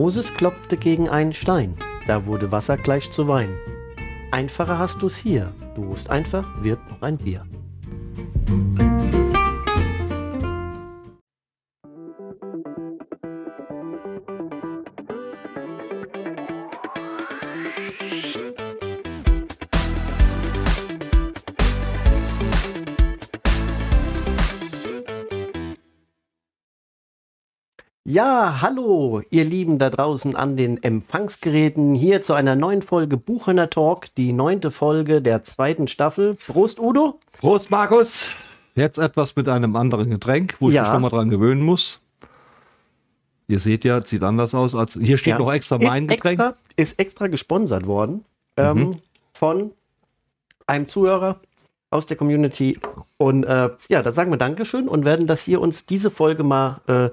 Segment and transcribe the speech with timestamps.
[0.00, 1.74] Moses klopfte gegen einen Stein,
[2.06, 3.50] da wurde Wasser gleich zu Wein.
[4.30, 7.44] Einfacher hast du's hier, du musst einfach, wird noch ein Bier.
[28.14, 31.94] Ja, hallo, ihr Lieben da draußen an den Empfangsgeräten.
[31.94, 36.34] Hier zu einer neuen Folge Buchhörner Talk, die neunte Folge der zweiten Staffel.
[36.34, 37.20] Prost, Udo.
[37.38, 38.30] Prost, Markus.
[38.74, 40.82] Jetzt etwas mit einem anderen Getränk, wo ich Ja.
[40.82, 42.00] mich noch mal dran gewöhnen muss.
[43.46, 44.94] Ihr seht ja, sieht anders aus als.
[45.00, 45.38] Hier steht Ja.
[45.38, 46.40] noch extra mein ist Getränk.
[46.40, 48.24] Extra, ist extra gesponsert worden
[48.56, 48.90] ähm, Mhm.
[49.34, 49.70] von
[50.66, 51.38] einem Zuhörer
[51.90, 52.78] aus der Community.
[53.18, 56.80] Und äh, ja, da sagen wir Dankeschön und werden das hier uns diese Folge mal,
[56.86, 57.10] äh,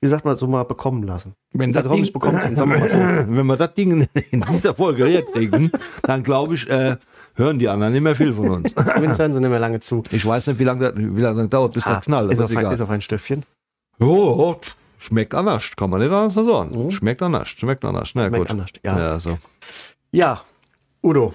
[0.00, 1.34] wie sagt man so, mal bekommen lassen.
[1.52, 2.96] Wenn das Ding- bekommt, sagen wir so.
[3.36, 5.70] wenn wir das Ding in dieser Folge herkriegen,
[6.02, 6.96] dann glaube ich, äh,
[7.36, 8.74] hören die anderen nicht mehr viel von uns.
[8.94, 10.02] Zumindest hören sie nicht mehr lange zu.
[10.10, 12.32] Ich weiß nicht, wie lange das, wie lange das dauert, bis Ah, das knallt.
[12.32, 12.74] ist, auf ist ein, egal.
[12.74, 13.44] ist auf ein Stöffchen.
[14.00, 14.56] Oh, oh,
[14.98, 16.86] schmeckt anders, kann man nicht anders sagen.
[16.86, 16.90] Mhm.
[16.90, 18.10] Schmeckt anders, schmeckt anders.
[18.14, 18.50] Na Schmeckt gut.
[18.50, 18.98] anders, ja.
[18.98, 19.38] ja, so.
[20.10, 20.40] Ja,
[21.02, 21.32] Udo.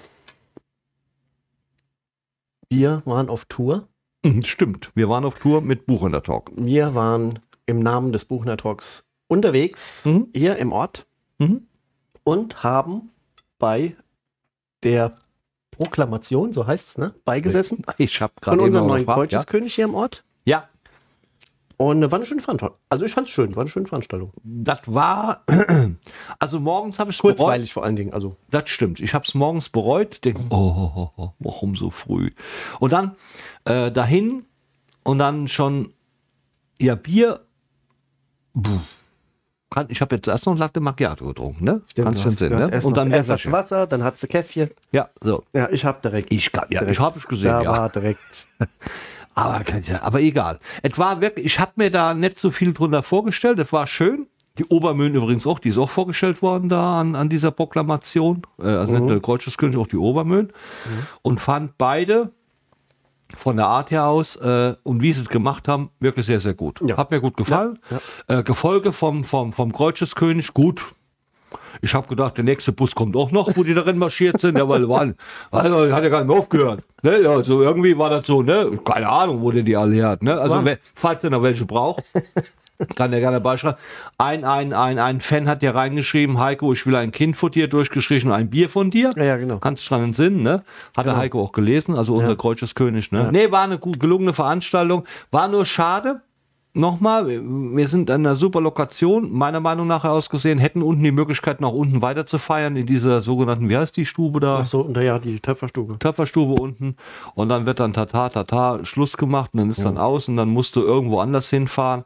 [2.68, 3.88] Wir waren auf Tour.
[4.24, 6.50] Mhm, Stimmt, wir waren auf Tour mit Buch in der Talk.
[6.56, 10.28] Wir waren im Namen des Buchner Talks unterwegs, Mhm.
[10.34, 11.06] hier im Ort,
[11.38, 11.66] Mhm.
[12.24, 13.10] und haben
[13.58, 13.96] bei
[14.82, 15.16] der
[15.70, 19.84] Proklamation, so heißt es, ne, beigesessen Ich habe gerade von unserem neuen gefragt, Kreuzeskönig hier
[19.84, 20.24] im Ort.
[21.78, 22.78] Und äh, war eine schöne Veranstaltung.
[22.88, 24.32] Also ich fand es schön, war eine schöne Veranstaltung.
[24.42, 25.44] das war,
[26.38, 28.12] also morgens habe ich es Kurzweilig vor allen Dingen.
[28.14, 29.00] Also Das stimmt.
[29.00, 30.24] Ich habe es morgens bereut.
[30.24, 32.30] Denk, oh, oh, oh, warum so früh?
[32.80, 33.14] Und dann
[33.66, 34.44] äh, dahin
[35.02, 35.92] und dann schon,
[36.80, 37.40] ja, Bier.
[38.54, 38.80] Puh.
[39.88, 41.82] Ich habe jetzt erst noch Latte Macchiato getrunken, ne?
[41.96, 42.70] Kannst schon sehen, ne?
[42.72, 44.70] erst Und dann erst das Wasser, dann hat sie Käffchen.
[44.92, 45.42] Ja, so.
[45.52, 46.32] Ja, ich habe direkt.
[46.32, 47.70] Ich, ja, direkt- ich habe es gesehen, Da ja.
[47.72, 48.48] war direkt.
[49.36, 50.58] Aber, ja- aber egal.
[50.82, 53.58] Es war wirklich, ich habe mir da nicht so viel drunter vorgestellt.
[53.60, 54.26] Es war schön.
[54.58, 58.40] Die Obermühlen übrigens auch, die ist auch vorgestellt worden da an, an dieser Proklamation.
[58.58, 60.50] Äh, also nicht der Kreuzeskönig, auch die Obermühlen.
[61.20, 62.32] Und fand beide
[63.36, 66.54] von der Art her aus äh, und wie sie es gemacht haben, wirklich sehr, sehr
[66.54, 66.80] gut.
[66.86, 66.96] Ja.
[66.96, 67.78] Hat mir gut gefallen.
[68.28, 70.82] Äh, Gefolge vom, vom, vom Kreuzeskönig, gut.
[71.80, 74.68] Ich habe gedacht, der nächste Bus kommt auch noch, wo die darin marschiert sind, ja,
[74.68, 75.14] weil waren,
[75.50, 76.82] also, hat ja gar nicht mehr aufgehört.
[77.02, 77.22] Ne?
[77.22, 78.78] Ja, so irgendwie war das so, ne?
[78.84, 80.22] Keine Ahnung, wo der die alle hat.
[80.22, 80.38] Ne?
[80.38, 82.04] Also, wer, falls ihr noch welche braucht,
[82.94, 83.78] kann der gerne beischreiben.
[84.18, 87.68] Ein, ein, ein, ein Fan hat ja reingeschrieben, Heiko, ich will ein Kind von dir,
[87.68, 89.12] durchgeschrieben, ein Bier von dir.
[89.16, 89.58] Ja, ja, genau.
[89.58, 90.62] Kannst du dran entsinnen, ne?
[90.96, 93.20] Hat der Heiko auch gelesen, also unser Kreuzeskönig, ne?
[93.20, 93.32] Ja.
[93.32, 95.04] Nee, war eine gut gelungene Veranstaltung.
[95.30, 96.20] War nur schade.
[96.76, 101.60] Nochmal, wir- sind an einer super Lokation, meiner Meinung nach ausgesehen, hätten unten die Möglichkeit,
[101.62, 104.58] nach unten weiter zu feiern, in dieser sogenannten, wie heißt die Stube da?
[104.60, 105.98] Ach so, ja, die Töpferstube.
[105.98, 106.96] Töpferstube unten
[107.34, 110.50] und dann wird dann Tata, Tata Schluss gemacht und dann ist dann aus und dann
[110.50, 112.04] musst du irgendwo anders hinfahren,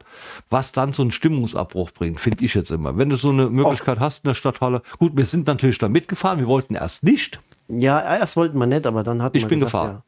[0.49, 2.97] was dann so einen Stimmungsabbruch bringt, finde ich jetzt immer.
[2.97, 6.39] Wenn du so eine Möglichkeit hast in der Stadthalle, gut, wir sind natürlich da mitgefahren,
[6.39, 9.71] wir wollten erst nicht, Ja, erst wollten wir nicht, aber dann hat Ich bin gesagt,
[9.73, 9.91] gefahren.
[9.95, 10.03] Ja.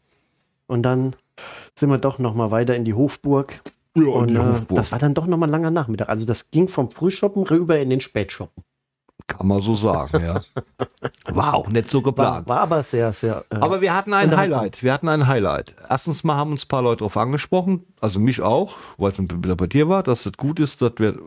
[0.67, 1.15] Und dann
[1.75, 3.61] sind wir doch noch mal weiter in die Hofburg.
[3.95, 6.09] Ja, und äh, das war dann doch noch mal langer Nachmittag.
[6.09, 8.63] Also das ging vom Frühshoppen rüber in den Spätshoppen.
[9.27, 10.41] kann man so sagen, ja.
[11.35, 12.47] War auch nicht so War, geplant.
[12.49, 13.45] war aber sehr, sehr.
[13.49, 14.83] Äh, Aber wir hatten ein Highlight.
[14.83, 15.75] Wir hatten ein Highlight.
[15.89, 19.55] Erstens mal haben uns ein paar Leute darauf angesprochen, also mich auch, weil es wieder
[19.55, 21.17] bei dir war, dass es gut ist, dass wir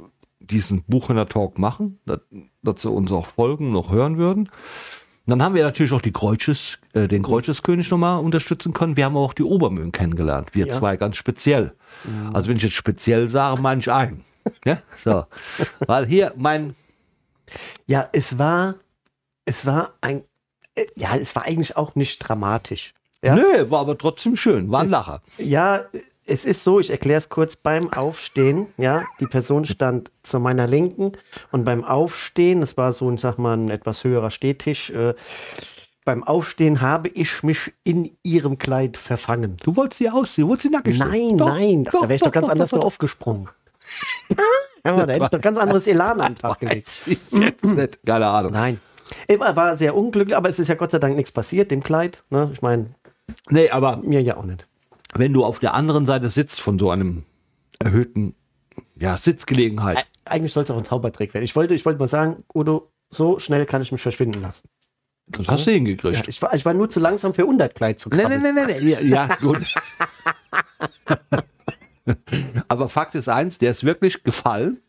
[0.41, 2.21] diesen Buchhändler-Talk machen, dass,
[2.63, 4.49] dass sie uns auch folgen, noch hören würden.
[5.27, 8.97] Dann haben wir natürlich auch die Kreuzes, äh, den Kreuzeskönig nochmal unterstützen können.
[8.97, 10.51] Wir haben auch die Obermühlen kennengelernt.
[10.53, 10.73] Wir Ja.
[10.73, 11.73] zwei ganz speziell.
[12.33, 14.23] Also wenn ich jetzt speziell sage, meine ich einen.
[14.65, 14.79] Ja?
[15.03, 15.25] So.
[15.87, 16.75] Weil hier mein
[17.87, 18.75] ja, es war,
[19.45, 20.23] es war ein,
[20.75, 22.93] äh, ja, es war eigentlich auch nicht dramatisch.
[23.23, 24.71] Ja, Nö, war aber trotzdem schön.
[24.71, 25.23] War ein Es- Lacher.
[25.39, 25.85] ja
[26.27, 28.67] es ist so, ich erkläre es kurz beim Aufstehen.
[28.77, 31.13] Ja, die Person stand zu meiner Linken
[31.53, 34.91] und beim Aufstehen, das war so, ich sag mal, ein etwas höherer Stehtisch.
[34.91, 35.15] Äh,
[36.05, 39.57] beim Aufstehen habe ich mich in ihrem Kleid verfangen.
[39.65, 41.37] Du wolltest sie ausziehen, du wolltest sie nackig Nein.
[41.39, 42.87] Doch, nein, da doch, wäre ich doch doch, ganz anders doch, nur doch.
[42.87, 43.49] aufgesprungen.
[44.85, 46.89] Ja, da hätte ich doch ganz anderes Elan an den Tag gelegt.
[47.07, 47.19] Ich.
[48.05, 48.53] Keine Ahnung.
[48.53, 48.81] Nein.
[49.29, 51.83] Er war- war sehr unglücklich, aber es ist ja Gott sei Dank nichts passiert, dem
[51.83, 52.23] Kleid.
[52.31, 52.51] Ne?
[52.53, 52.87] Ich meine,
[53.51, 54.67] Nee, aber mir ja auch nicht.
[55.15, 57.25] Wenn du auf der anderen Seite sitzt von so einem
[57.79, 58.35] erhöhten
[58.99, 61.45] ja, Sitzgelegenheit, Eigentlich soll es auch ein Zaubertrick werden.
[61.45, 64.69] Ich wollte, ich wollte mal sagen, Udo, so schnell kann ich mich verschwinden lassen.
[65.29, 66.17] das hast du hingekriegt.
[66.17, 68.43] Ja, ich, war, ich war nur zu langsam für Unterkleid zu Nee, krabbeln.
[68.43, 68.91] nee, nee, nee, nee.
[68.91, 69.63] Ja, ja gut.
[72.69, 74.81] Aber Fakt ist eins, der ist wirklich gefallen.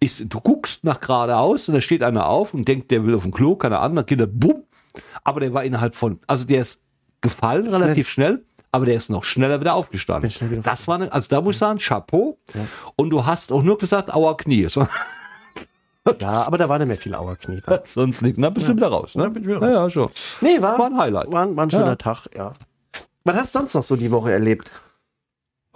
[0.00, 3.22] Ich, du guckst nach geradeaus und da steht einer auf und denkt, der will auf
[3.22, 4.64] dem Klo, keine Ahnung, dann geht er, bumm.
[5.22, 6.80] Aber der war innerhalb von, also der ist
[7.20, 8.44] gefallen relativ schnell,
[8.74, 10.30] aber der ist noch schneller wieder aufgestanden.
[10.30, 12.36] Schnell wieder das war, eine, also da muss ich sagen, Chapeau.
[12.96, 14.66] Und du hast auch nur gesagt, aua Knie.
[14.68, 14.86] So,
[16.20, 17.60] Ja, aber da war nicht mehr viel Auerknie.
[17.62, 17.80] dran.
[17.86, 19.14] sonst liegt, na, bist du wieder raus.
[19.14, 19.30] Ne?
[19.30, 20.10] bin ich wieder Ja, ja, schon.
[20.40, 21.30] Nee, war, War ein Highlight.
[21.32, 21.96] War, ein- war ein schöner Ja.
[21.96, 22.52] Tag, ja.
[23.24, 24.70] Was hast du sonst noch so die Woche erlebt?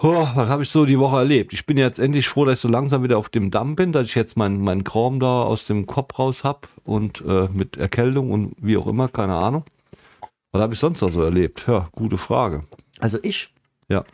[0.01, 1.53] Oh, was habe ich so die Woche erlebt?
[1.53, 4.05] Ich bin jetzt endlich froh, dass ich so langsam wieder auf dem Damm bin, dass
[4.07, 8.31] ich jetzt meinen meinen Kram da aus dem Kopf raus habe und äh, mit Erkältung
[8.31, 9.65] und wie auch immer, keine Ahnung.
[10.53, 11.65] Was habe ich sonst noch so erlebt?
[11.67, 12.63] Ja, gute Frage.
[13.01, 13.55] Also ich
[13.89, 14.05] Ja,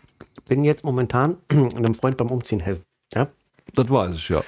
[0.47, 2.85] bin jetzt momentan einem Freund beim Umziehen helfen.
[3.13, 3.29] Ja?
[3.75, 4.43] das weiß ich, ja.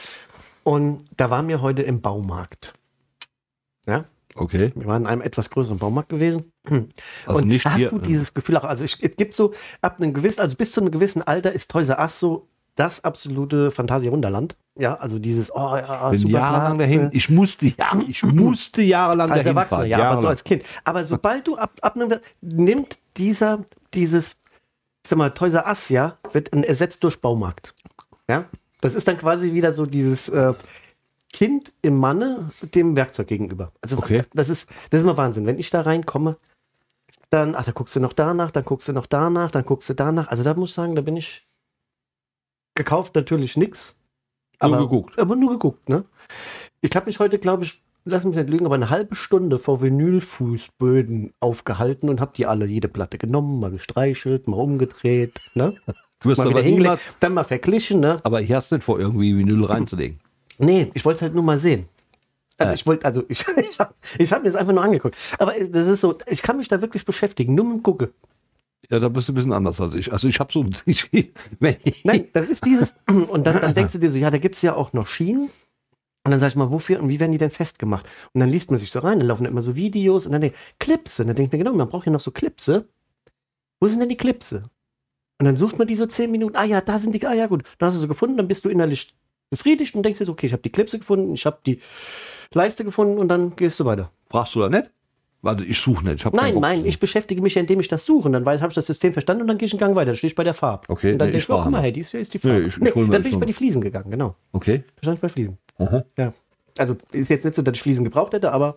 [0.64, 2.74] Und da waren wir heute im Baumarkt.
[3.86, 4.04] Ja?
[4.34, 4.72] Okay.
[4.74, 6.52] Wir waren in einem etwas größeren Baumarkt gewesen.
[7.26, 9.54] Also und nicht hast hier, du äh, dieses Gefühl auch, also ich, es gibt so,
[9.80, 13.02] ab einem gewissen, also bis zu einem gewissen Alter ist Toys R Us so das
[13.04, 14.56] absolute Fantasie-Wunderland.
[14.78, 17.08] Ja, also dieses, oh ja, bin super jahrelang dahin.
[17.12, 19.88] Ich musste, ja, ich musste jahrelang als dahin Erwachsener, fahren.
[19.88, 20.62] ja, aber so als Kind.
[20.84, 23.64] Aber sobald du ab, ab einem, nimmt dieser,
[23.94, 24.32] dieses,
[25.02, 27.74] ich sag mal, Toys R Us, ja, wird ersetzt durch Baumarkt.
[28.28, 28.44] Ja,
[28.82, 30.52] das ist dann quasi wieder so dieses äh,
[31.32, 33.72] Kind im Manne dem Werkzeug gegenüber.
[33.80, 34.24] Also Okay.
[34.34, 35.46] das ist, das ist immer Wahnsinn.
[35.46, 36.36] Wenn ich da reinkomme,
[37.30, 39.94] dann, ach, da guckst du noch danach, dann guckst du noch danach, dann guckst du
[39.94, 40.28] danach.
[40.28, 41.45] Also da muss ich sagen, da bin ich
[42.76, 43.96] gekauft natürlich nix.
[44.62, 45.18] Nur aber, geguckt.
[45.18, 46.04] Aber nur geguckt, ne?
[46.80, 49.82] Ich habe mich heute, glaube ich, lass mich nicht lügen, aber eine halbe Stunde vor
[49.82, 55.74] Vinylfußböden aufgehalten und habe die alle, jede Platte genommen, mal gestreichelt, mal umgedreht, ne?
[56.20, 58.20] Du wirst Mal aber niemals, dann mal verglichen, ne?
[58.22, 60.18] aber hier hast du nicht vor, irgendwie Vinyl reinzulegen.
[60.58, 61.86] Nee, ich wollte es halt nur mal sehen.
[62.56, 62.74] Also Äh.
[62.76, 65.14] ich wollte, also ich, ich habe ich hab mir das einfach nur angeguckt.
[65.38, 68.14] Aber das ist so, ich kann mich da wirklich beschäftigen, nur mit dem Gucke.
[68.90, 70.12] Ja, da bist du ein bisschen anders als ich.
[70.12, 71.10] Also ich habe so, ich,
[72.04, 74.62] Nein, das ist dieses, und dann, dann denkst du dir so, ja, da gibt es
[74.62, 75.50] ja auch noch Schienen.
[76.24, 78.04] Und dann sag ich mal, wofür und wie werden die denn festgemacht?
[78.32, 80.40] Und dann liest man sich so rein, dann laufen da immer so Videos und dann
[80.40, 81.22] denkt Clipse.
[81.22, 82.88] Und dann denkt man, genau, man braucht ja noch so Clipse.
[83.80, 84.64] Wo sind denn die Clipse?
[85.38, 87.46] Und dann sucht man die so zehn Minuten, ah ja, da sind die, ah ja
[87.46, 89.14] gut, dann hast du sie gefunden, dann bist du innerlich
[89.50, 91.80] befriedigt und denkst dir so, okay, ich habe die Clipse gefunden, ich habe die
[92.52, 94.10] Leiste gefunden und dann gehst du weiter.
[94.30, 94.90] fragst du da nicht?
[95.46, 96.24] Also ich suche nicht.
[96.24, 98.26] Ich Nein, nein, ich beschäftige mich ja, indem ich das suche.
[98.28, 100.06] Und dann habe ich das System verstanden und dann gehe ich einen Gang weiter.
[100.06, 100.86] Dann stehe ich bei der Farbe.
[100.88, 102.34] Okay, und dann nee, denke ich ich, oh, guck mal, hey, die ist, hier ist
[102.34, 102.66] die Nee, Farbe.
[102.66, 103.40] ich- ich hol mir dann bin ich schon.
[103.40, 104.34] bei die Fliesen gegangen, genau.
[104.52, 104.84] Okay.
[104.96, 105.58] Da stand ich bei Fliesen.
[105.78, 106.04] Aha.
[106.18, 106.32] Ja.
[106.78, 108.76] Also ist jetzt nicht so, dass ich Fliesen gebraucht hätte, aber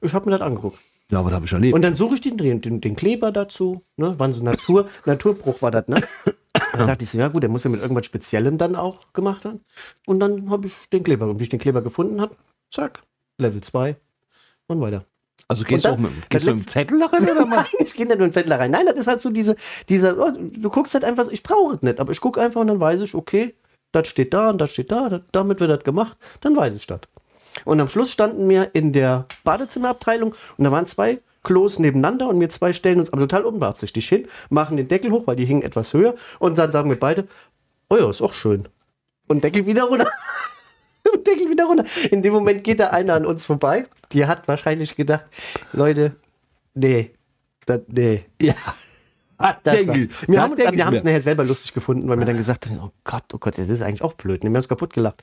[0.00, 0.78] ich habe mir das angeguckt.
[1.10, 1.74] Ja, aber da habe ich erlebt.
[1.74, 3.82] Und dann suche ich den, den, den, den Kleber dazu.
[3.96, 4.18] Ne?
[4.18, 6.02] War so Natur, Naturbruch war das, ne?
[6.72, 9.44] Dann dachte ich so, ja gut, der muss ja mit irgendwas Speziellem dann auch gemacht
[9.44, 9.60] haben.
[10.06, 11.26] Und dann habe ich den Kleber.
[11.28, 12.34] Und wie ich den Kleber gefunden habe,
[12.70, 13.02] zack,
[13.38, 13.96] Level 2
[14.66, 15.04] und weiter.
[15.48, 17.46] Also gehst und du auch dann- mit, gehst du dann mit dem Zettel rein oder
[17.46, 18.70] Nein, ich gehe nicht nur in den Zettel rein.
[18.70, 19.56] Nein, das ist halt so diese,
[19.88, 22.66] dieser, oh, du guckst halt einfach, ich brauche es nicht, aber ich gucke einfach und
[22.68, 23.54] dann weiß ich, okay,
[23.92, 26.86] das steht da und das steht da, das, damit wird das gemacht, dann weiß ich
[26.86, 27.00] das.
[27.64, 32.40] Und am Schluss standen wir in der Badezimmerabteilung und da waren zwei Klos nebeneinander und
[32.40, 35.62] wir zwei stellen uns aber total unbeabsichtigt hin, machen den Deckel hoch, weil die hingen
[35.62, 37.28] etwas höher und dann sagen wir beide,
[37.88, 38.68] oh ja, ist auch schön.
[39.28, 40.08] Und Deckel wieder runter.
[41.26, 41.84] Deckel wieder runter.
[42.10, 43.86] In dem Moment geht da einer an uns vorbei.
[44.12, 45.24] Die hat wahrscheinlich gedacht,
[45.72, 46.16] Leute,
[46.74, 47.12] nee,
[47.66, 48.24] das, nee.
[48.40, 48.54] Ja.
[49.38, 50.28] Das denke war- ich.
[50.28, 50.40] wir
[50.86, 53.58] haben es nachher selber lustig gefunden, weil wir dann gesagt haben, oh Gott, oh Gott,
[53.58, 54.42] das ist eigentlich auch blöd.
[54.42, 55.22] Wir haben uns kaputt gelacht.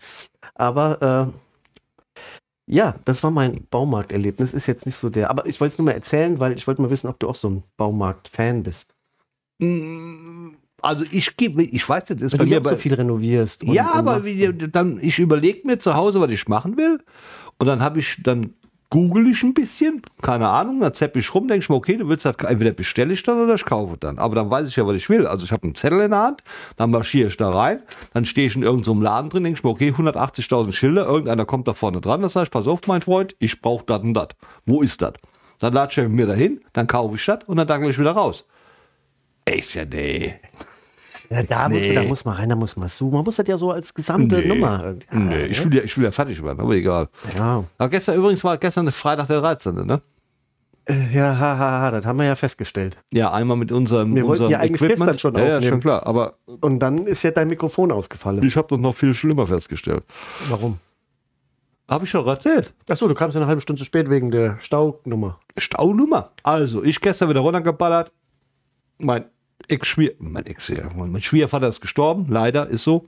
[0.53, 4.53] Aber äh, ja, das war mein Baumarkterlebnis.
[4.53, 5.29] Ist jetzt nicht so der.
[5.31, 7.35] Aber ich wollte es nur mal erzählen, weil ich wollte mal wissen, ob du auch
[7.35, 8.93] so ein Baumarkt-Fan bist.
[10.83, 12.93] Also ich gebe, ich weiß nicht, ist Weil bei du mir auch bei, so viel
[12.93, 13.63] renovierst.
[13.63, 16.99] und- Ja, und aber wie, dann, ich überlege mir zu Hause, was ich machen will.
[17.57, 18.53] Und dann habe ich, dann
[18.89, 22.07] google ich ein bisschen, keine Ahnung, dann zepp ich rum, denke ich mir, okay, du
[22.09, 24.19] willst das, entweder bestelle ich dann oder ich kaufe dann.
[24.19, 25.25] Aber dann weiß ich ja, was ich will.
[25.25, 26.43] Also ich habe einen Zettel in der Hand,
[26.75, 27.81] dann marschiere ich da rein,
[28.13, 31.67] dann stehe ich in irgendeinem Laden drin, denke ich mir, okay, 180.000 Schilder, irgendeiner kommt
[31.67, 34.27] da vorne dran, das heißt, pass auf, mein Freund, ich brauche das und das.
[34.65, 35.13] Wo ist das?
[35.59, 38.45] Dann latsche ich mir dahin, dann kaufe ich das und dann danke ich wieder raus.
[39.45, 40.35] Echt, ja, nee.
[41.33, 41.93] Ja, da, muss, Nee.
[41.95, 43.13] da muss man rein, da muss man suchen.
[43.15, 44.47] Man muss das ja so als gesamte Nee.
[44.47, 44.83] Nummer.
[44.83, 47.09] irgendwie- Nee, ich will, ja, ich will ja fertig werden, aber egal.
[47.35, 49.85] Ja, Aber gestern übrigens war gestern Freitag der 13.
[49.85, 50.01] Ne?
[50.85, 52.97] Äh, ja, ha, ha, ha, das haben wir ja festgestellt.
[53.13, 55.11] Ja, einmal mit unserem, Wir wollten unserem ja eigentlich Equipment.
[55.11, 55.71] gestern schon ja, ja, aufnehmen.
[55.71, 56.05] schon klar.
[56.05, 58.43] Aber Und dann ist ja dein Mikrofon ausgefallen.
[58.43, 60.03] ich habe doch noch viel schlimmer festgestellt.
[60.49, 60.79] Warum?
[61.89, 62.73] Habe ich schon erzählt.
[62.89, 65.39] Achso, du kamst ja eine halbe Stunde zu spät wegen der Staunummer.
[65.57, 66.31] Staunummer.
[66.43, 68.11] Also, ich gestern wieder runtergeballert.
[68.99, 69.25] Mein
[69.67, 72.27] Ex-Schwier, mein Ex, mein Schwiegervater ist gestorben.
[72.29, 73.07] Leider ist so.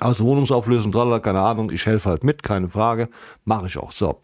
[0.00, 3.10] Aus Wohnungsauflösung, tralala, keine Ahnung, ich helfe halt mit, keine Frage,
[3.44, 3.92] mache ich auch.
[3.92, 4.20] So,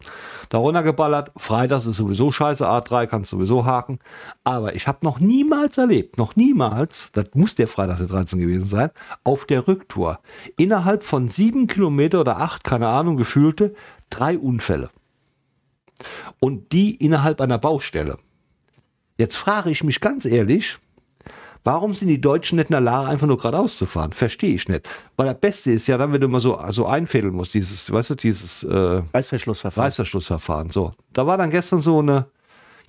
[0.49, 3.99] da runtergeballert, Freitags ist sowieso scheiße, A3 kannst sowieso haken,
[4.43, 8.67] aber ich habe noch niemals erlebt, noch niemals, das muss der Freitag der 13 gewesen
[8.67, 8.89] sein,
[9.23, 10.19] auf der Rücktour,
[10.57, 13.75] innerhalb von sieben Kilometer oder acht, keine Ahnung, gefühlte,
[14.09, 14.89] drei Unfälle.
[16.39, 18.17] Und die innerhalb einer Baustelle.
[19.19, 20.79] Jetzt frage ich mich ganz ehrlich,
[21.63, 24.13] Warum sind die Deutschen nicht in der Lage, einfach nur geradeaus zu fahren?
[24.13, 24.87] Verstehe ich nicht.
[25.17, 28.11] Weil das Beste ist ja dann, wenn du mal so also einfädeln musst, dieses, weißt
[28.11, 29.85] du, dieses äh, Reißverschlussverfahren.
[29.85, 30.69] Reißverschlussverfahren.
[30.69, 32.27] So, da war dann gestern so eine,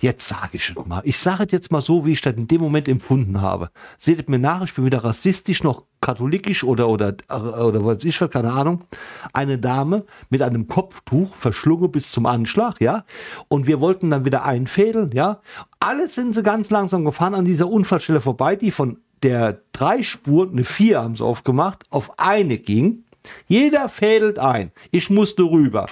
[0.01, 2.47] jetzt sage ich es mal, ich sage es jetzt mal so, wie ich das in
[2.47, 3.69] dem Moment empfunden habe.
[3.97, 8.51] Seht mir nach, ich bin weder rassistisch noch katholikisch oder, oder, oder was ich keine
[8.51, 8.83] Ahnung.
[9.33, 13.03] Eine Dame mit einem Kopftuch verschlungen bis zum Anschlag, ja.
[13.47, 15.39] Und wir wollten dann wieder einfädeln, ja.
[15.79, 20.49] Alles sind sie ganz langsam gefahren an dieser Unfallstelle vorbei, die von der drei Spur,
[20.49, 23.03] eine vier haben sie aufgemacht, auf eine ging.
[23.47, 24.71] Jeder fädelt ein.
[24.89, 25.87] Ich musste rüber.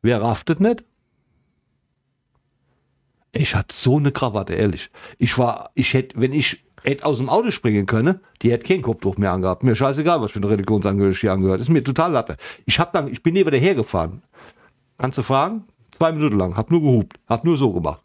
[0.00, 0.84] Wer raftet nicht?
[3.36, 4.90] Ich hatte so eine Krawatte, ehrlich.
[5.18, 8.80] Ich war, ich hätte, wenn ich hätte aus dem Auto springen können, die hätte kein
[8.80, 9.64] Kopftuch mehr angehabt.
[9.64, 11.60] Mir scheißegal, was für eine Religionsangehörigkeit hier angehört.
[11.60, 12.36] Ist mir total Latte.
[12.64, 14.22] Ich hab dann, ich bin neben der hergefahren.
[14.98, 15.64] Kannst du fragen?
[15.90, 16.56] Zwei Minuten lang.
[16.56, 17.18] Hab nur gehupt.
[17.26, 18.02] Hab nur so gemacht.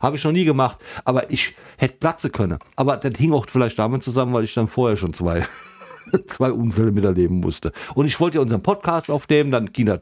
[0.00, 0.78] Habe ich noch nie gemacht.
[1.04, 2.58] Aber ich hätte platzen können.
[2.74, 5.46] Aber das hing auch vielleicht damit zusammen, weil ich dann vorher schon zwei,
[6.28, 7.72] zwei Unfälle miterleben musste.
[7.94, 10.00] Und ich wollte ja unseren Podcast aufnehmen, dann ging das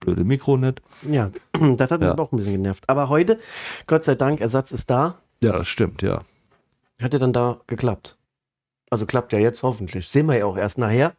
[0.00, 0.82] blöde Mikro nicht.
[1.08, 1.30] Ja,
[1.76, 2.18] das hat mich Ja.
[2.18, 2.84] auch ein bisschen genervt.
[2.88, 3.38] Aber heute,
[3.86, 5.16] Gott sei Dank, Ersatz ist da.
[5.42, 6.22] Ja, das stimmt, ja.
[7.00, 8.16] Hat ja dann da geklappt.
[8.90, 10.08] Also klappt ja jetzt hoffentlich.
[10.08, 11.14] Sehen wir ja auch erst nachher.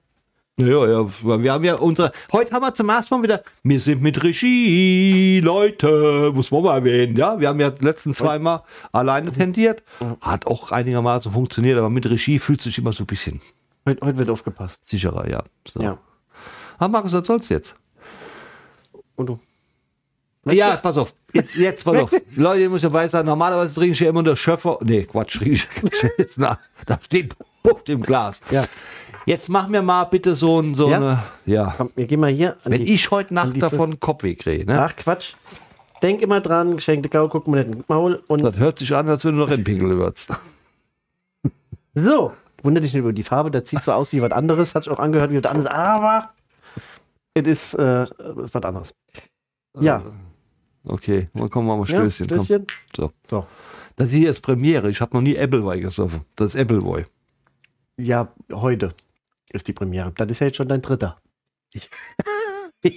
[0.59, 1.07] Ja, ja,
[1.41, 2.11] wir haben ja unsere.
[2.33, 3.43] Heute haben wir zum ersten Mal wieder.
[3.63, 7.15] Wir sind mit Regie, Leute, muss man mal erwähnen.
[7.15, 8.61] Ja, wir haben ja die letzten zweimal
[8.91, 9.81] alleine tendiert.
[10.19, 13.41] Hat auch einigermaßen funktioniert, aber mit Regie fühlt sich immer so ein bisschen
[13.88, 14.88] Heute, heute wird aufgepasst.
[14.88, 15.41] sicherer, ja.
[15.73, 15.81] So.
[15.81, 15.97] Ja.
[16.77, 17.75] Ah, Markus, was soll's jetzt?
[19.15, 19.39] Und du?
[20.46, 21.13] Ja, pass auf.
[21.34, 22.12] Jetzt, jetzt pass auf.
[22.36, 23.25] Leute, ihr müsst dabei sein.
[23.25, 24.80] Normalerweise trinke ich ja immer nur Schöpfer.
[24.82, 25.68] Nee, Quatsch, trinke ich
[26.18, 26.58] jetzt nach.
[26.88, 28.41] Da steht auf dem Glas.
[28.50, 28.65] Ja.
[29.27, 30.98] Jetzt mach mir mal bitte so, ein, so Ja?
[30.98, 31.24] eine.
[31.46, 31.74] Ja.
[31.77, 34.82] Komm, wir gehen mal hier an Wenn die- ich heute Nacht davon Kopfweh kriege, ne?
[34.82, 35.34] Ach, Quatsch.
[36.01, 38.24] Denk immer dran, geschenkte Gau, guck mal nicht ins Maul.
[38.25, 40.32] Und Das hört sich an, als wenn du noch Rennpinkel würzt.
[41.94, 43.51] so, wundert dich nicht über die Farbe.
[43.51, 46.30] Das sieht zwar aus wie was anderes, hat sich auch angehört wie was anderes, aber
[47.33, 48.93] es ist äh, was anderes.
[49.79, 50.03] Ja,
[50.83, 52.27] Okay, dann kommen wir mal ja Stößchen.
[52.27, 52.43] komm.
[52.45, 52.67] Stößchen.
[52.95, 53.11] So.
[53.23, 53.47] So.
[53.97, 54.89] Das hier ist Premiere.
[54.89, 56.25] Ich habe noch nie Appleboy gesoffen.
[56.35, 57.05] Das ist Appleboy.
[57.97, 58.95] Ja, heute
[59.51, 60.11] ist die Premiere.
[60.15, 61.19] Das ist ja jetzt schon dein dritter.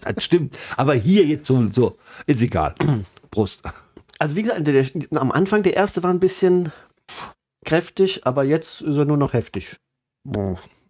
[0.00, 0.56] Das stimmt.
[0.78, 2.74] Aber hier jetzt so, so ist egal.
[3.30, 3.62] Brust.
[4.18, 6.72] Also wie gesagt, der, der, am Anfang der erste war ein bisschen
[7.66, 9.76] kräftig, aber jetzt ist er nur noch heftig.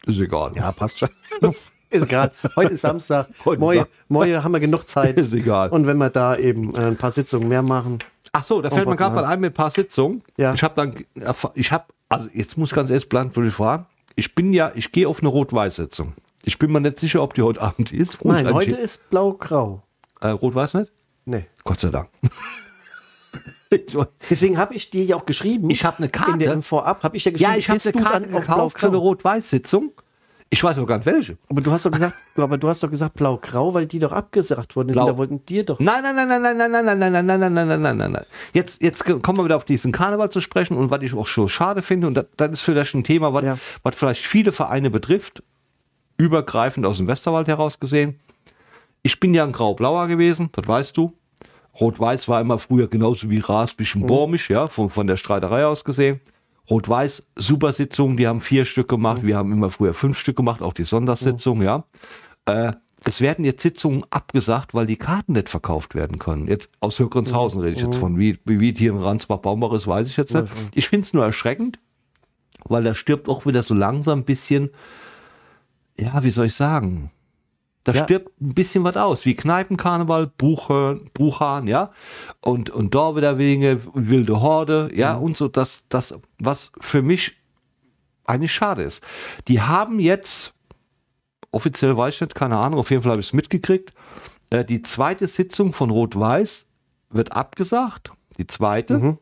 [0.07, 0.53] Ist egal.
[0.55, 1.09] Ja, passt schon.
[1.91, 2.33] ist egal.
[2.57, 3.29] Heute ist Samstag.
[3.45, 5.17] Heute Morgen, haben wir genug Zeit.
[5.19, 5.71] Ist egal.
[5.71, 7.99] Und wenn wir da eben äh, ein paar Sitzungen mehr machen.
[8.33, 10.23] Ach so, da fällt mir gerade mal ein mit ein paar Sitzungen.
[10.37, 10.53] Ja.
[10.53, 11.05] Ich habe dann,
[11.55, 13.87] ich habe, also jetzt muss ich ganz ehrlich blank würde ich fragen.
[14.15, 16.13] Ich bin ja, ich gehe auf eine Rot-Weiß-Sitzung.
[16.43, 18.23] Ich bin mir nicht sicher, ob die heute Abend ist.
[18.25, 19.83] Muss Nein, ich heute ist blau-grau.
[20.21, 20.93] äh, Rot-Weiß nicht?
[21.25, 21.47] Nee.
[21.65, 22.09] Gott sei Dank.
[24.31, 25.71] Deswegen habe ich dir ja auch geschrieben.
[25.71, 26.33] ich habe eine Karte.
[26.33, 28.97] in der Vorab habe ich ja geschrieben, Ja, ich habe eine Karte gekauft für eine?
[28.97, 29.93] Rot-Weiß-Sitzung.
[30.49, 31.37] Ich weiß aber gar nicht welche.
[31.51, 34.77] Aber du hast doch gesagt, aber du hast doch gesagt blau-grau, weil die doch abgesagt
[34.77, 34.93] wurden.
[34.93, 35.07] Blau.
[35.07, 35.81] Da wollten dir doch.
[35.81, 38.13] Nein, nein, nein, nein, nein, nein, nein, nein, nein, nein, nein, nein, nein, nein, nein,
[38.13, 38.25] nein.
[38.53, 41.49] Jetzt, jetzt kommen wir wieder auf diesen Karneval zu sprechen und was ich auch schon
[41.49, 43.59] schade finde, und das, das ist vielleicht ein Thema, was, Ja.
[43.83, 45.43] was vielleicht viele Vereine betrifft,
[46.17, 48.19] übergreifend aus dem Westerwald heraus gesehen.
[49.03, 51.13] Ich bin ja ein Grau-Blauer gewesen, das weißt du.
[51.81, 55.85] Rot-Weiß war immer früher genauso wie Raspisch und Bormisch, ja, von, von der Streiterei aus
[55.85, 56.21] gesehen.
[56.71, 59.23] Rot-Weiß, super Sitzung, die haben vier Stück gemacht.
[59.23, 61.85] Wir haben immer früher fünf Stück gemacht, auch die Sondersitzung, ja.
[62.47, 62.73] Äh,
[63.05, 66.49] es werden jetzt Sitzungen abgesagt, weil die Karten nicht verkauft werden können.
[66.49, 68.19] Jetzt aus Höckenshausen rede ich jetzt von.
[68.19, 70.49] Wie, wie wie hier in Ransbach-Baumbach ist, weiß ich jetzt nicht.
[70.75, 71.79] Ich finde es nur erschreckend,
[72.65, 74.71] weil da stirbt auch wieder so langsam ein bisschen,
[75.97, 77.13] ja, wie soll ich sagen,
[77.87, 78.03] da Ja.
[78.03, 81.93] stirbt ein bisschen was aus, wie Kneipenkarneval, Buchhörn, Buchhahn, ja,
[82.41, 87.37] und, und wegen wilde Horde, ja, und so, das, das, was für mich
[88.25, 89.05] eigentlich schade ist.
[89.47, 90.53] Die haben jetzt,
[91.53, 93.93] offiziell weiß ich nicht, keine Ahnung, auf jeden Fall habe ich es mitgekriegt,
[94.51, 96.67] äh, die zweite Sitzung von Rot-Weiß
[97.11, 99.17] wird abgesagt, die zweite,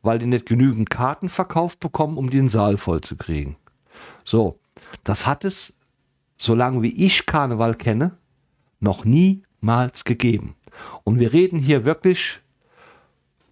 [0.00, 3.56] weil die nicht genügend Karten verkauft bekommen, um den Saal voll zu kriegen.
[4.24, 4.58] So,
[5.04, 5.76] das hat es,
[6.40, 8.16] solange wie ich Karneval kenne,
[8.80, 10.56] noch niemals gegeben.
[11.04, 12.40] Und wir reden hier wirklich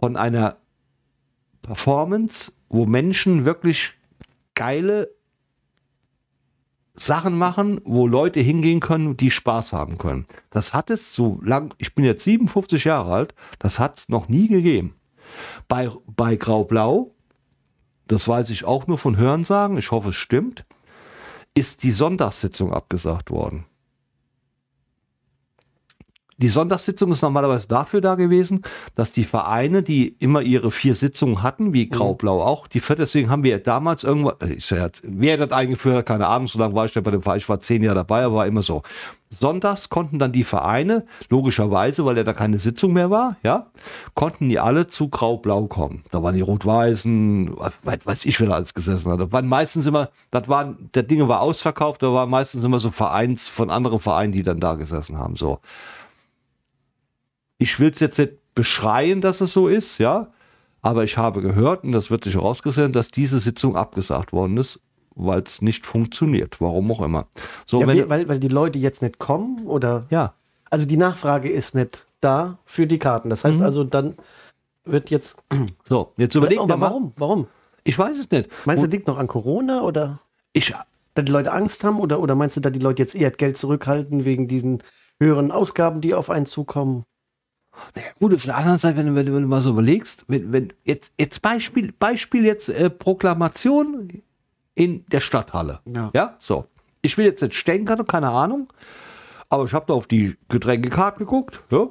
[0.01, 0.57] von einer
[1.61, 3.93] Performance, wo Menschen wirklich
[4.55, 5.11] geile
[6.95, 10.27] Sachen machen, wo Leute hingehen können, die Spaß haben können.
[10.49, 14.29] Das hat es so lang, ich bin jetzt 57 Jahre alt, das hat es noch
[14.31, 14.95] nie gegeben.
[15.69, 17.15] Bei, bei Grau-Blau,
[18.07, 20.65] das weiß ich auch nur von Hörensagen, ich hoffe es stimmt,
[21.59, 23.65] ist die Sonntagssitzung abgesagt worden.
[26.41, 28.63] Die Sonntagssitzung ist normalerweise dafür da gewesen,
[28.95, 33.29] dass die Vereine, die immer ihre vier Sitzungen hatten, wie Grau-Blau auch, die vierte, deswegen
[33.29, 36.85] haben wir damals irgendwann, äh, ich wer das eingeführt hat, keine Ahnung, so lange war
[36.85, 38.83] ich da bei dem Verein, ich war zehn Jahre dabei, aber war immer so.
[39.31, 43.67] Sonntags konnten dann die Vereine, logischerweise, weil ja da keine Sitzung mehr war, ja,
[44.15, 46.05] konnten die alle zu Grau-Blau kommen.
[46.13, 47.51] Da waren die Rot-Weißen,
[47.83, 49.21] weiß, weiß ich, wer da alles gesessen hat.
[49.21, 52.93] Das waren meistens immer, das waren, der Dinge war ausverkauft, da waren meistens immer so
[52.93, 55.59] Vereins von anderen Vereinen, die dann da gesessen haben, so.
[57.59, 60.29] Ich will es jetzt nicht beschreien, dass es so ist, ja.
[60.81, 64.81] Aber ich habe gehört, und das wird sich herausgestellt, dass diese Sitzung abgesagt worden ist,
[65.17, 66.61] weil es nicht funktioniert.
[66.61, 67.27] Warum auch immer.
[67.67, 70.07] So, Ja, wenn, weil, weil die Leute jetzt nicht kommen oder?
[70.11, 70.35] ja,
[70.71, 73.29] Also die Nachfrage ist nicht da für die Karten.
[73.29, 74.15] Das heißt also, dann
[74.85, 75.37] wird jetzt.
[75.85, 76.87] so, jetzt überlegt aber mal.
[76.87, 77.13] warum?
[77.17, 77.47] Warum?
[77.85, 78.49] Ich weiß es nicht.
[78.65, 80.21] Meinst du, Und liegt noch an Corona oder
[80.53, 80.75] ich,
[81.15, 83.57] da die Leute Angst haben oder, oder meinst du, da die Leute jetzt eher Geld
[83.57, 84.83] zurückhalten wegen diesen
[85.19, 87.05] höheren Ausgaben, die auf einen zukommen?
[87.95, 90.53] Naja, gut, auf der anderen Seite, wenn, du- wenn, wenn du mal so überlegst, wenn,
[90.53, 94.23] wenn jetzt, jetzt Beispiel, Beispiel jetzt äh, Proklamation
[94.75, 95.81] in der Stadthalle.
[95.93, 96.11] Ja.
[96.15, 96.67] ja, so.
[97.03, 98.73] Ich will jetzt nicht stänkern, keine Ahnung,
[99.49, 101.61] aber ich habe da auf die Getränkekarte geguckt.
[101.71, 101.87] Ja.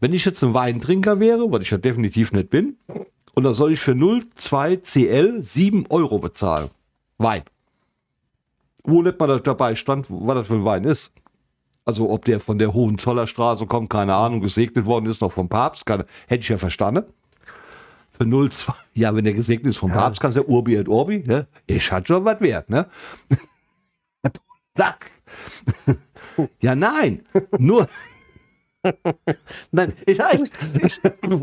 [0.00, 2.76] Wenn ich jetzt ein Weintrinker wäre, was ich ja definitiv nicht bin,
[3.34, 6.70] und dann soll ich für 0,2 CL 7 Euro bezahlen.
[7.18, 7.42] Wein.
[8.84, 11.12] Wo nicht mal da- dabei stand, was das für ein Wein ist.
[11.84, 15.84] Also ob der von der Hohenzollerstraße kommt, keine Ahnung, gesegnet worden ist noch vom Papst,
[15.84, 17.04] keine, hätte ich ja verstanden.
[18.12, 21.24] Für 0,2, ja, wenn der gesegnet ist vom Papst, kannst du ja Urbi et Orbi,
[21.26, 21.48] ne?
[21.66, 22.86] Ich hat schon was wert, ne?
[26.60, 27.26] Ja, nein,
[27.58, 27.88] nur,
[29.70, 30.50] Nein, ich eigentlich,
[30.82, 31.00] ich,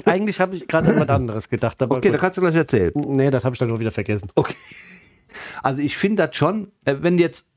[0.07, 1.81] eigentlich habe ich gerade an was anderes gedacht.
[1.81, 2.91] Aber okay, da kannst du gleich erzählen.
[2.95, 4.29] nee, das habe ich dann auch wieder vergessen.
[4.35, 4.55] Okay.
[5.63, 7.48] Also ich finde das schon, äh, wenn jetzt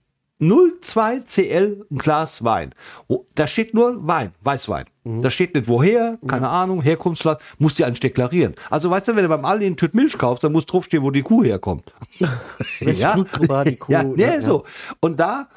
[0.42, 2.74] 0,2 CL ein Glas Wein,
[3.08, 4.86] wo, da steht nur Wein, Weißwein.
[5.04, 8.54] Da steht nicht woher, keine Ahnung, Herkunftsland, musst du ja eigentlich deklarieren.
[8.70, 11.10] Also weißt du, wenn du beim Aldi einen Tüt Milch kaufst, dann muss draufstehen, wo
[11.10, 11.92] die Kuh herkommt.
[12.80, 13.92] Welche Blutgruppe die Kuh?
[13.92, 14.42] ja, nee, Ja.
[14.42, 14.64] so.
[15.00, 15.48] Und da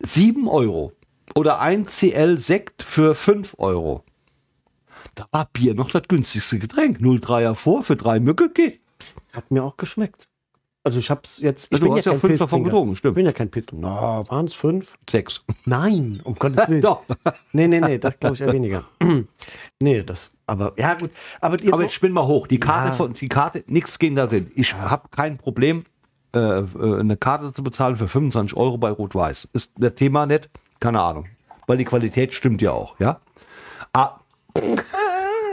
[0.00, 0.92] 7 Euro
[1.34, 4.02] oder ein CL Sekt für 5 Euro.
[5.14, 6.98] Da war Bier noch das günstigste Getränk.
[7.00, 8.80] 0,3er vor für drei Mücke geht.
[9.32, 10.26] Hat mir auch geschmeckt.
[10.82, 11.70] Also ich habe es jetzt.
[11.70, 12.64] Ja, Ich du hast ja fünf davon Pilztrinker.
[12.70, 13.12] getrunken, stimmt.
[13.12, 13.66] Ich bin ja kein Pilz.
[13.72, 14.96] Na, waren es fünf?
[15.08, 15.42] Sechs.
[15.66, 16.80] Nein, um Gottes Willen.
[16.80, 17.02] Doch.
[17.52, 18.84] Nee, nee, nee, das glaube ich eher weniger.
[19.82, 20.30] nee, das.
[20.46, 21.10] Aber ja, gut.
[21.40, 22.46] Aber, jetzt Aber jetzt spinn mal hoch.
[22.46, 22.92] Die Karte Ja.
[22.94, 24.50] von die Karte, nichts gegen da drin.
[24.54, 25.84] Ich habe kein Problem,
[26.34, 26.64] äh, äh,
[27.00, 29.48] eine Karte zu bezahlen für 25 Euro bei Rot-Weiß.
[29.52, 30.48] Ist der Thema nicht?
[30.80, 31.26] Keine Ahnung.
[31.66, 33.20] Weil die Qualität stimmt ja auch, ja.
[33.92, 34.18] Ah,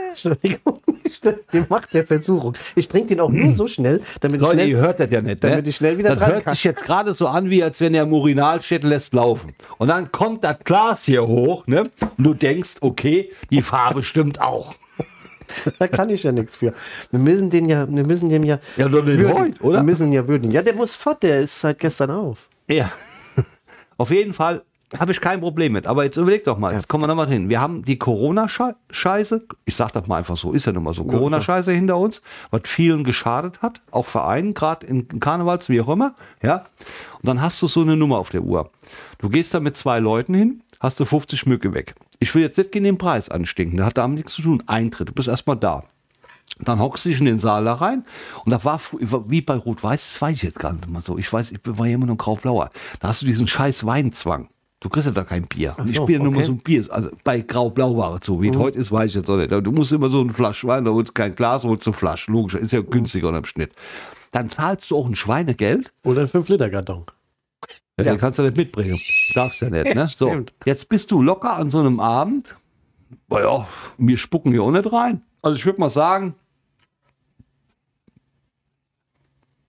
[0.08, 0.80] Entschuldigung,
[1.52, 2.56] den macht der Versuchung.
[2.76, 4.68] Ich trinke den auch nur so schnell, damit ich Leute, schnell.
[4.68, 5.42] ihr hört das ja nicht.
[5.42, 5.50] Ne?
[5.50, 6.54] damit ich schnell wieder das dran hört kann.
[6.54, 9.52] sich jetzt gerade so an, wie als wenn er im Urinal steht, lässt laufen.
[9.78, 11.90] Und dann kommt das Glas hier hoch, ne?
[12.16, 14.74] Und du denkst, okay, die Farbe stimmt auch.
[15.78, 16.74] Da kann ich ja nichts für.
[17.10, 18.58] Wir müssen den ja, wir müssen dem ja.
[18.76, 19.38] Ja, doch nicht würdigen.
[19.38, 19.78] heute, oder?
[19.78, 20.52] Wir müssen ihn ja würdigen.
[20.52, 22.50] Ja, der muss fort, der ist seit gestern auf.
[22.68, 22.92] Ja.
[23.96, 24.62] Auf jeden Fall
[24.98, 25.86] habe ich kein Problem mit.
[25.86, 27.48] Aber jetzt überleg doch mal, jetzt kommen wir nochmal hin.
[27.48, 31.04] Wir haben die Corona-Scheiße, ich sag das mal einfach so, ist ja nun mal so,
[31.04, 36.14] Corona-Scheiße hinter uns, was vielen geschadet hat, auch Vereinen, gerade in Karnevals, wie auch immer.
[36.42, 36.64] Ja.
[37.20, 38.70] Und dann hast du so eine Nummer auf der Uhr.
[39.18, 41.94] Du gehst da mit zwei Leuten hin, hast du 50 Mücke weg.
[42.18, 44.62] Ich will jetzt nicht gegen den Preis anstinken, der hat damit nichts zu tun.
[44.66, 45.84] Eintritt, du bist erstmal da.
[46.60, 48.04] Dann hockst du dich in den Saal da rein
[48.44, 48.80] und da war
[49.28, 51.18] wie bei Rot-Weiß, das weiß ich jetzt gar nicht mal so.
[51.18, 52.70] Ich weiß, ich war ja immer nur grau-blauer.
[53.00, 54.48] Da hast du diesen scheiß Weinzwang.
[54.80, 55.74] Du kriegst ja da kein Bier.
[55.76, 56.46] Und ich so, bin ja nur mal okay.
[56.46, 56.86] so ein Bier.
[56.90, 58.40] Also bei grau-blau war es so.
[58.40, 59.50] Wie es heute ist, weiß ich jetzt auch nicht.
[59.50, 61.98] Du musst immer so ein Flasch Wein, da holst du kein Glas, holst du eine
[61.98, 62.30] Flasche.
[62.30, 63.72] Logisch, ist ja günstiger unterm Schnitt.
[64.30, 65.92] Dann zahlst du auch ein Schweinegeld.
[66.04, 67.06] Oder ein 5-Liter-Karton.
[67.98, 68.04] Ja.
[68.04, 68.12] Ja.
[68.12, 69.00] Den kannst du nicht mitbringen.
[69.34, 70.06] Darfst ja nicht, ne?
[70.16, 72.54] So, jetzt bist du locker an so einem Abend.
[73.28, 75.22] Naja, wir spucken hier auch nicht rein.
[75.42, 76.34] Also ich würde mal sagen,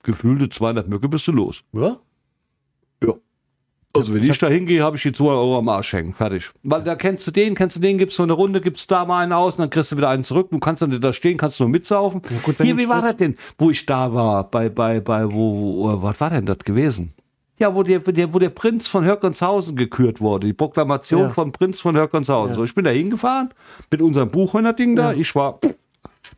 [0.04, 1.64] gefühlte 200 Mücke bist du los.
[1.72, 1.98] Ja.
[3.96, 6.14] Also wenn ich da hingehe, habe ich die 2 Euro am Arsch hängen.
[6.14, 6.52] Fertig.
[6.62, 9.24] Weil da kennst du den, kennst du den, gibst du eine Runde, gibst da mal
[9.24, 10.50] einen aus und dann kriegst du wieder einen zurück.
[10.52, 12.22] Du kannst dann nicht da stehen, kannst nur mitsaufen.
[12.44, 14.44] gut, wenn Hier, wie war das denn, wo ich da war?
[14.44, 17.14] Bei, bei, bei, wo, wo was war denn das gewesen?
[17.58, 20.48] Ja, wo der, der, wo der Prinz von Hörkonshausen gekürt wurde.
[20.48, 21.30] Die Proklamation Ja.
[21.32, 22.56] vom Prinz von Hörkonshausen.
[22.56, 23.50] So, ich bin da hingefahren
[23.92, 25.14] mit unserem Buchhörner-Ding da.
[25.14, 25.60] Ich war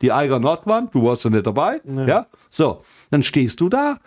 [0.00, 1.80] die Eiger Nordwand, du warst ja nicht dabei.
[2.08, 2.26] Ja.
[2.50, 3.98] So, dann stehst du da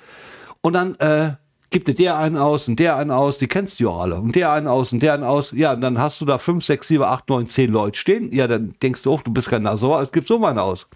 [0.61, 1.35] und dann äh,
[1.75, 4.15] gibt dir der einen aus und der einen aus, die kennst du ja alle.
[4.15, 5.51] Und der einen aus und der einen aus.
[5.51, 8.31] Ja, und dann hast du da fünf, sechs, sieben, acht, neun, zehn Leute stehen.
[8.31, 10.87] Ja, dann denkst du auch, du bist kein Nasor, es gibt so einen aus.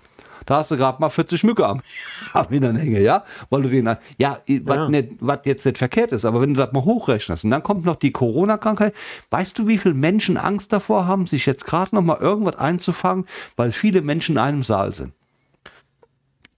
[0.46, 1.82] Da hast du gerade mal 40 Mücke am,
[2.34, 3.26] am Hinternhänge, ja?
[3.50, 3.88] Weil du den,
[4.18, 4.90] ja, ja.
[5.20, 7.98] was jetzt nicht verkehrt ist, aber wenn du das mal hochrechnest und dann kommt noch
[7.98, 8.94] die Corona-Krankheit,
[9.32, 13.26] weißt du, wie viele Menschen Angst davor haben, sich jetzt gerade noch mal irgendwas einzufangen,
[13.58, 15.12] weil viele Menschen in einem Saal sind?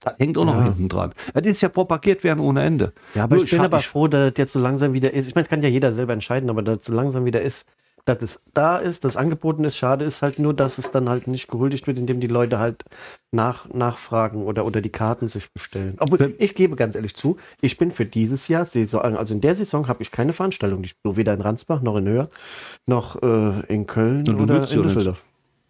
[0.02, 0.64] Das hängt auch noch ja.
[0.64, 1.12] hinten dran.
[1.32, 2.92] Das ist ja propagiert werden ohne Ende.
[3.14, 5.28] Ja, aber Nur ich bin aber froh, dass das jetzt so langsam wieder ist.
[5.28, 7.66] Ich meine, es kann ja jeder selber entscheiden, aber dass es so langsam wieder ist,
[8.04, 9.76] dass es da ist, das angeboten ist.
[9.76, 12.84] Schade ist halt nur, dass es dann halt nicht gehuldigt wird, indem die Leute halt
[13.30, 15.96] nach, nachfragen oder, oder die Karten sich bestellen.
[16.00, 19.54] Obwohl, ich gebe ganz ehrlich zu, ich bin für dieses Jahr Saison, also in der
[19.54, 20.82] Saison habe ich keine Veranstaltung.
[20.82, 22.28] Ich weder in Ransbach noch in Höher
[22.86, 25.22] noch äh, in Köln oder in Düsseldorf.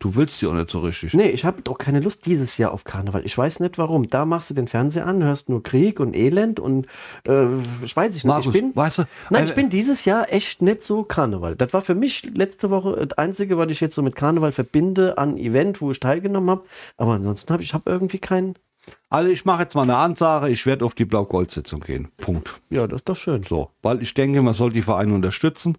[0.03, 1.15] Du willst ja auch nicht so richtig.
[1.15, 3.25] Nee, ich habe doch keine Lust dieses Jahr auf Karneval.
[3.25, 4.09] Ich weiß nicht warum.
[4.09, 6.89] Da machst du den Fernseher an, hörst nur Krieg und Elend und
[7.25, 7.47] äh,
[7.85, 8.25] ich weiß nicht.
[8.25, 11.55] Markus, ich bin, weißt du, nein, ich bin dieses Jahr echt nicht so Karneval.
[11.55, 15.19] Das war für mich letzte Woche das Einzige, was ich jetzt so mit Karneval verbinde
[15.19, 16.65] an Event, wo ich teilgenommen habe.
[16.97, 18.57] Aber ansonsten habe ich hab irgendwie keinen.
[19.09, 22.09] Also ich mache jetzt mal eine Ansage, ich werde auf die Blau-Gold-Sitzung gehen.
[22.17, 22.61] Punkt.
[22.71, 23.45] Ja, das ist doch schön.
[23.45, 25.79] So, weil ich denke, man soll die Vereine unterstützen.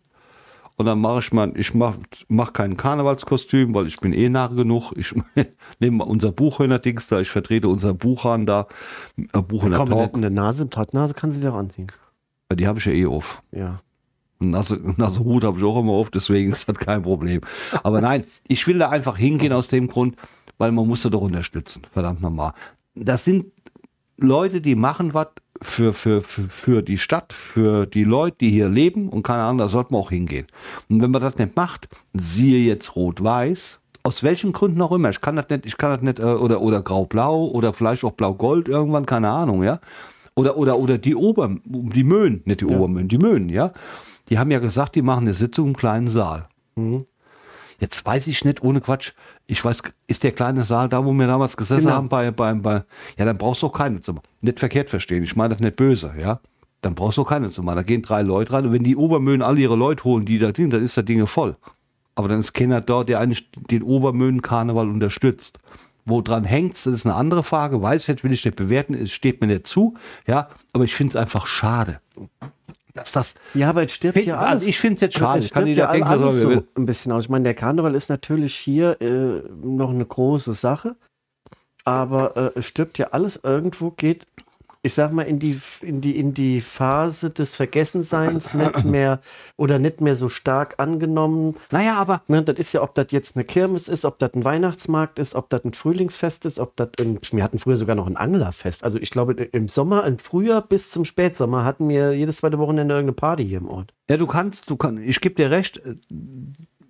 [0.76, 4.48] Und dann mache ich mal, ich mache mach kein Karnevalskostüm, weil ich bin eh nah
[4.48, 4.92] genug.
[4.96, 5.14] Ich
[5.80, 8.68] nehme mal unser Buchhörner-Dings da, ich vertrete unser Buchhahn da.
[9.18, 10.16] Äh, Buchhörner Komm, Talk.
[10.16, 11.92] Eine Nase, Nase kann sie dir auch anziehen.
[12.50, 13.42] Ja, die habe ich ja eh auf.
[13.52, 13.80] Ja.
[14.40, 17.42] Nasse, nasse Hut habe ich auch immer auf, deswegen ist das kein Problem.
[17.84, 20.18] Aber nein, ich will da einfach hingehen aus dem Grund,
[20.58, 21.84] weil man muss da doch unterstützen.
[21.92, 22.54] Verdammt nochmal.
[22.96, 23.46] Das sind
[24.18, 25.28] Leute, die machen was
[25.62, 29.60] für, für, für, für die Stadt, für die Leute, die hier leben und keine Ahnung,
[29.60, 30.48] da sollte man auch hingehen.
[30.90, 35.22] Und wenn man das nicht macht, siehe jetzt Rot-Weiß, aus welchen Gründen auch immer, ich
[35.22, 38.68] kann das nicht, ich kann das nicht, äh, oder, oder Grau-Blau oder vielleicht auch Blau-Gold
[38.68, 39.80] irgendwann, keine Ahnung, ja.
[40.36, 42.76] Oder, oder, oder die Ober, die Möhnen, nicht die ja.
[42.76, 43.72] Obermöhnen, die Möhnen, ja.
[44.30, 46.48] Die haben ja gesagt, die machen eine Sitzung im kleinen Saal.
[46.76, 47.06] Mhm.
[47.80, 49.12] Jetzt weiß ich nicht, ohne Quatsch,
[49.48, 51.96] ich weiß, ist der kleine Saal da, wo wir damals gesessen genau.
[51.96, 52.84] haben, bei, bei, bei,
[53.18, 54.22] ja, dann brauchst du auch keine Zimmer.
[54.42, 56.40] Nicht verkehrt verstehen, ich meine das nicht böse, ja.
[56.82, 57.76] Dann brauchst du auch keine Zimmer.
[57.76, 60.52] Da gehen drei Leute rein und wenn die Obermöhnen alle ihre Leute holen, die da
[60.52, 61.56] drin, dann ist das Ding voll.
[62.16, 65.60] Aber dann ist keiner dort, der eigentlich den Obermöhnen-Karneval unterstützt.
[66.06, 67.82] Wo dran hängt, das ist eine andere Frage.
[67.82, 69.96] Weiß ich nicht, will ich nicht bewerten, es steht mir nicht zu.
[70.28, 72.02] Ja, aber ich finde es einfach schade
[72.94, 73.36] dass das.
[73.54, 74.52] Ja, aber jetzt stirbt ja alles.
[74.52, 75.48] Also ich finde es jetzt schade.
[75.50, 77.24] Kann ja denken, alles so ein bisschen aus.
[77.24, 80.96] Ich meine, der Karneval ist natürlich hier äh, noch eine große Sache,
[81.86, 84.28] aber äh, es stirbt ja alles irgendwo, geht
[84.86, 89.22] ich sag mal, in die, in die, in die Phase des Vergessenseins nicht mehr
[89.56, 91.56] oder nicht mehr so stark angenommen.
[91.72, 92.22] Naja, aber.
[92.28, 95.36] Ne, das ist ja, ob das jetzt eine Kirmes ist, ob das ein Weihnachtsmarkt ist,
[95.36, 98.84] ob das ein Frühlingsfest ist, ob das ein, wir hatten früher sogar noch ein Anglerfest.
[98.84, 102.94] Also ich glaube, im Sommer, im Frühjahr bis zum Spätsommer hatten wir jedes zweite Wochenende
[102.94, 103.94] irgendeine Party hier im Ort.
[104.10, 105.82] Ja, du kannst, du kannst, ich gebe dir recht,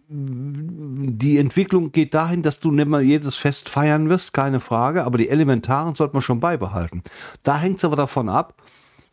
[0.09, 5.17] die Entwicklung geht dahin, dass du nicht mal jedes Fest feiern wirst, keine Frage, aber
[5.17, 7.03] die elementaren sollte man schon beibehalten.
[7.43, 8.61] Da hängt es aber davon ab,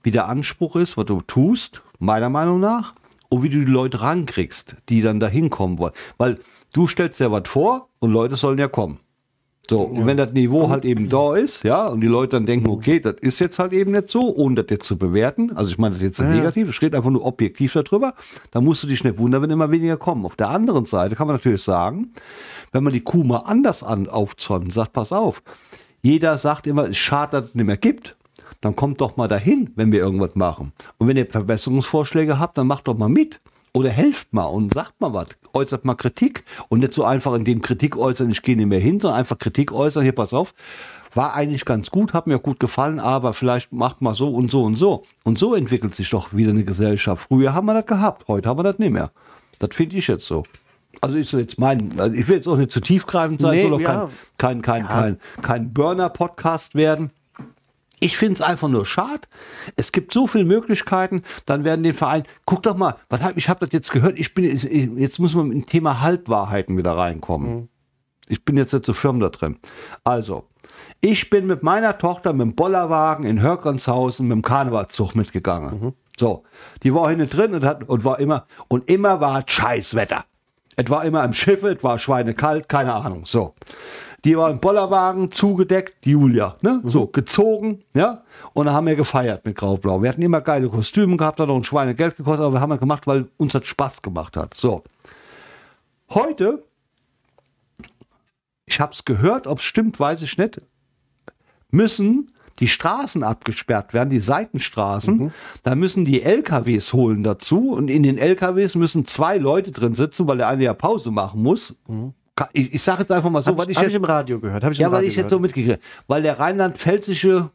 [0.03, 2.95] wie der Anspruch ist, was du tust, meiner Meinung nach,
[3.29, 5.95] und wie du die Leute rankriegst, die dann da hinkommen wollen.
[6.19, 6.41] Weil
[6.73, 8.99] du stellst ja was vor und Leute sollen ja kommen.
[9.71, 12.69] So, und wenn das Niveau halt eben da ist, ja, und die Leute dann denken,
[12.69, 15.79] okay, das ist jetzt halt eben nicht so, ohne das jetzt zu bewerten, also ich
[15.79, 16.27] meine das jetzt ja.
[16.27, 18.15] negativ, ich rede einfach nur objektiv darüber,
[18.51, 20.27] dann musst du dich nicht wundern, wenn immer weniger kommen.
[20.27, 22.11] Auf der anderen Seite kann man natürlich sagen,
[22.73, 25.41] wenn man die Kuh mal anders an, aufzäumt, sagt, pass auf,
[26.03, 28.17] jeder sagt immer, es schade, dass es nicht mehr gibt,
[28.61, 30.73] dann kommt doch mal dahin, wenn wir irgendwas machen.
[30.99, 33.41] Und wenn ihr Verbesserungsvorschläge habt, dann macht doch mal mit.
[33.73, 37.45] Oder helft mal und sagt mal was, äußert mal Kritik und nicht so einfach in
[37.45, 40.55] dem Kritik äußern, ich gehe nicht mehr hin, sondern einfach Kritik äußern, hier pass auf,
[41.15, 44.65] war eigentlich ganz gut, hat mir gut gefallen, aber vielleicht macht mal so und so
[44.65, 45.03] und so.
[45.25, 47.29] Und so entwickelt sich doch wieder eine Gesellschaft.
[47.29, 49.11] Früher haben wir das gehabt, heute haben wir das nicht mehr.
[49.59, 50.45] Das finde ich jetzt so.
[51.01, 53.75] Also ist jetzt mein, also ich will jetzt auch nicht zu tiefgreifend sein, nee, soll
[53.75, 54.11] auch ja.
[54.39, 54.89] kein, kein, kein, ja.
[54.89, 57.11] kein, kein Burner-Podcast werden.
[58.01, 59.29] Ich finde es einfach nur schade.
[59.77, 63.49] Es gibt so viele Möglichkeiten, dann werden den Verein, guck doch mal, was hab, ich
[63.49, 64.45] habe das jetzt gehört, ich bin,
[64.99, 67.55] jetzt muss man mit dem Thema Halbwahrheiten wieder reinkommen.
[67.55, 67.69] Mhm.
[68.27, 69.59] Ich bin jetzt nicht so firm da drin.
[70.03, 70.49] Also,
[71.01, 75.81] ich bin mit meiner Tochter mit dem Bollerwagen in Hörgrenshausen mit dem Karnevalzug mitgegangen.
[75.81, 75.93] Mhm.
[76.19, 76.45] So,
[76.83, 80.25] die war hinten drin und, hat, und war immer, und immer war Scheißwetter.
[80.77, 83.27] Es war immer im Schiff, es war schweinekalt, keine Ahnung.
[83.27, 83.55] So.
[84.25, 86.83] Die war im Bollerwagen zugedeckt, die Julia, ne?
[86.85, 88.23] So, gezogen, ja?
[88.53, 90.03] Und dann haben wir gefeiert mit Grau-Blau.
[90.03, 92.81] Wir hatten immer geile Kostüme gehabt, hat auch ein Schweinegeld gekostet, aber wir haben das
[92.81, 94.55] gemacht, weil uns das Spaß gemacht hat.
[94.55, 94.83] So.
[96.11, 96.63] Heute,
[98.67, 100.61] ich habe es gehört, ob es stimmt, weiß ich nicht,
[101.71, 105.33] müssen die Straßen abgesperrt werden, die Seitenstraßen.
[105.63, 110.27] Da müssen die LKWs holen dazu und in den LKWs müssen zwei Leute drin sitzen,
[110.29, 111.75] weil der eine ja Pause machen muss.
[111.89, 112.13] Ka-
[112.53, 114.65] Ich, ich sage jetzt einfach mal so, Hab weil ich, ich jetzt im Radio gehört.
[114.65, 115.83] Hab ich ja, weil ich jetzt so mitgekriegt habe.
[116.07, 117.51] Weil der rheinland-pfälzische,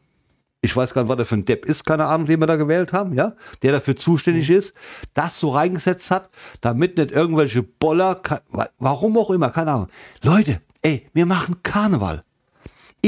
[0.60, 2.56] ich weiß gar nicht, was der für ein Depp ist, keine Ahnung, den wir da
[2.56, 4.56] gewählt haben, ja, der dafür zuständig Mhm.
[4.56, 4.74] ist,
[5.14, 8.20] das so reingesetzt hat, damit nicht irgendwelche Boller,
[8.78, 9.88] warum auch immer, keine Ahnung.
[10.22, 12.22] Leute, ey, wir machen Karneval.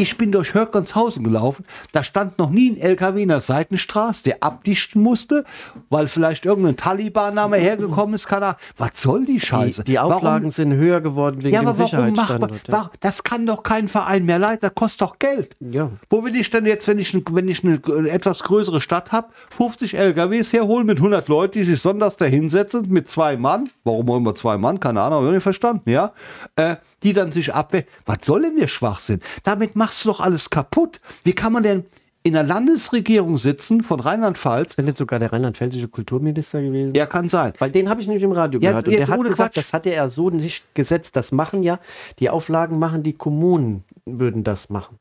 [0.00, 4.44] Ich bin durch Hörkonshausen gelaufen, da stand noch nie ein LKW in der Seitenstraße, der
[4.44, 5.44] abdichten musste,
[5.90, 8.58] weil vielleicht irgendein Taliban-Name hergekommen ist, keine Ahnung.
[8.76, 9.82] Was soll die die, Scheiße?
[9.82, 12.68] die Warum- Auflagen sind höher geworden wegen ja, dem aber warum macht man, Sicherheitsstandard.
[12.68, 12.74] ja.
[12.74, 15.56] warum, das kann doch kein Verein mehr leiden, das kostet doch Geld.
[15.58, 15.90] Ja.
[16.10, 19.26] Wo will ich denn jetzt, wenn ich, wenn ich eine äh, etwas größere Stadt habe,
[19.50, 24.08] 50 LKWs herholen mit 100 Leuten, die sich sonntags da hinsetzen mit zwei Mann, warum
[24.10, 26.12] auch immer zwei Mann, keine Ahnung, habe ich nicht verstanden, ja,
[26.54, 27.86] äh, die dann sich abwehren.
[28.06, 29.20] Was soll denn der Schwachsinn?
[29.44, 31.00] Damit machst du doch alles kaputt.
[31.24, 31.84] Wie kann man denn
[32.24, 34.74] in der Landesregierung sitzen von Rheinland-Pfalz?
[34.74, 36.94] Ist jetzt sogar der rheinland-pfälzische Kulturminister gewesen?
[36.94, 37.52] Ja, kann sein.
[37.58, 38.86] Weil den habe ich nämlich im Radio Ja, gehört.
[38.86, 39.64] Und jetzt der hat gesagt, Quatsch.
[39.64, 41.16] das hatte er so nicht gesetzt.
[41.16, 41.78] Das machen ja,
[42.18, 44.97] die Auflagen machen die Kommunen, würden das machen.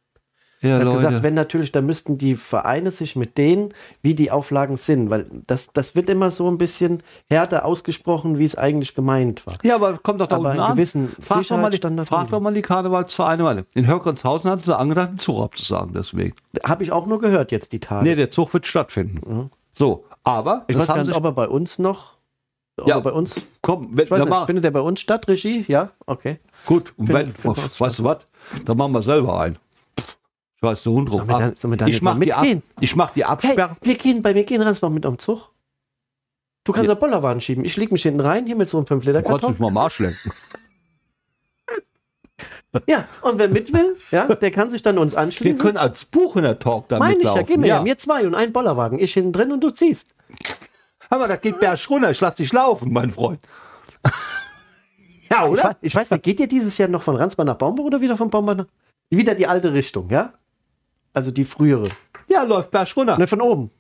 [0.62, 4.32] Ja, Er hat gesagt, wenn natürlich, dann müssten die Vereine sich mit denen, wie die
[4.32, 8.96] Auflagen sind, weil das, das wird immer so ein bisschen härter ausgesprochen, wie es eigentlich
[8.96, 9.54] gemeint war.
[9.64, 10.76] Ja, aber kommt doch da Aber unten einen an.
[10.76, 13.44] gewissen Frag doch, mal die, frag doch mal die Karnevalsvereine.
[13.44, 16.36] Weil in Hörkonshausen hatten sie angedacht, einen Zug abzusagen, deswegen.
[16.64, 18.04] Habe ich auch nur gehört jetzt die Tage.
[18.04, 19.52] Nee, der Zug wird stattfinden.
[19.78, 22.18] So, aber ich weiß gar haben nicht, ob er bei uns noch.
[22.86, 23.00] Ja.
[23.00, 23.36] bei uns.
[23.62, 25.66] komm, wenn, Ich weiß nicht, findet er bei uns statt, Regie?
[25.68, 26.38] Ja, okay.
[26.66, 28.18] gut, und wenn, weißt du was,
[28.66, 29.58] dann machen wir selber ein.
[30.58, 31.18] Ich weiß der Hund drauf.
[31.18, 32.64] Sollen wir dann- sollen wir dann ich mal mach die ab, mitgehen?
[32.82, 33.78] ich mach die Hey, Absperrung.
[33.82, 35.50] wir gehen, bei mir gehen Ransbach mit am Zug.
[36.64, 36.96] Du kannst Ja.
[36.96, 37.64] Bollerwagen schieben.
[37.64, 39.52] Ich leg mich hinten rein, hier mit so einem 5 Liter Du kannst Karton.
[39.52, 40.32] mich mal am Arsch lenken.
[42.86, 45.58] Ja, und wer mit will, ja, der kann sich dann uns Wir anschließen.
[45.58, 47.46] können als Buch in der Talk da Meine ich ja, mitlaufen.
[47.48, 47.82] gehen wir ja.
[47.82, 49.00] Mir zwei und ein Bollerwagen.
[49.00, 50.10] Ich hinten drin und du ziehst.
[51.10, 53.40] Aber da geht Berg runter, ich lass dich laufen, mein Freund.
[55.30, 57.84] ja, Ich, weiß- ich weiß nicht, geht ihr dieses Jahr noch von Ransbach nach Baumbach
[57.86, 58.66] oder wieder von Baumbach nach...
[59.10, 60.34] Wieder die alte Richtung, ja?
[61.18, 61.90] Also die frühere.
[62.28, 63.18] Ja, läuft Berg runter.
[63.18, 63.72] Ne, von oben.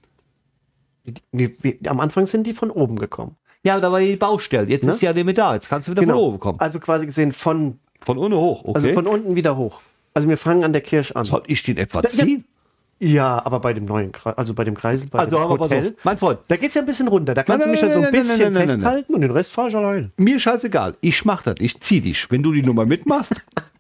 [1.32, 3.36] Die, die, am Anfang sind die von oben gekommen.
[3.62, 4.68] Ja, da war die Baustelle.
[4.68, 4.92] Jetzt Ne?
[4.94, 5.54] ist ja nicht mehr da.
[5.54, 6.60] Jetzt kannst du wieder von oben kommen.
[6.60, 8.72] Also quasi gesehen von, Von unten hoch, okay.
[8.76, 9.82] also von unten wieder hoch.
[10.16, 11.26] Also wir fangen an der Kirche an.
[11.26, 12.46] Soll ich den etwa ziehen?
[12.48, 12.57] Ja,
[13.00, 15.94] aber bei dem neuen, also bei dem Kreisel, bei Also, dem aber pass Hotel, auf,
[16.04, 17.34] mein Freund, da geht's ja ein bisschen runter.
[17.34, 19.52] Da kannst Nein, du mich nein, ja so ein nein, bisschen festhalten und den Rest
[19.52, 20.12] fahr ich allein.
[20.18, 20.96] mir scheißegal.
[21.02, 21.56] Ich mach das.
[21.60, 22.30] Ich zieh dich.
[22.32, 23.34] Wenn du die Nummer mitmachst,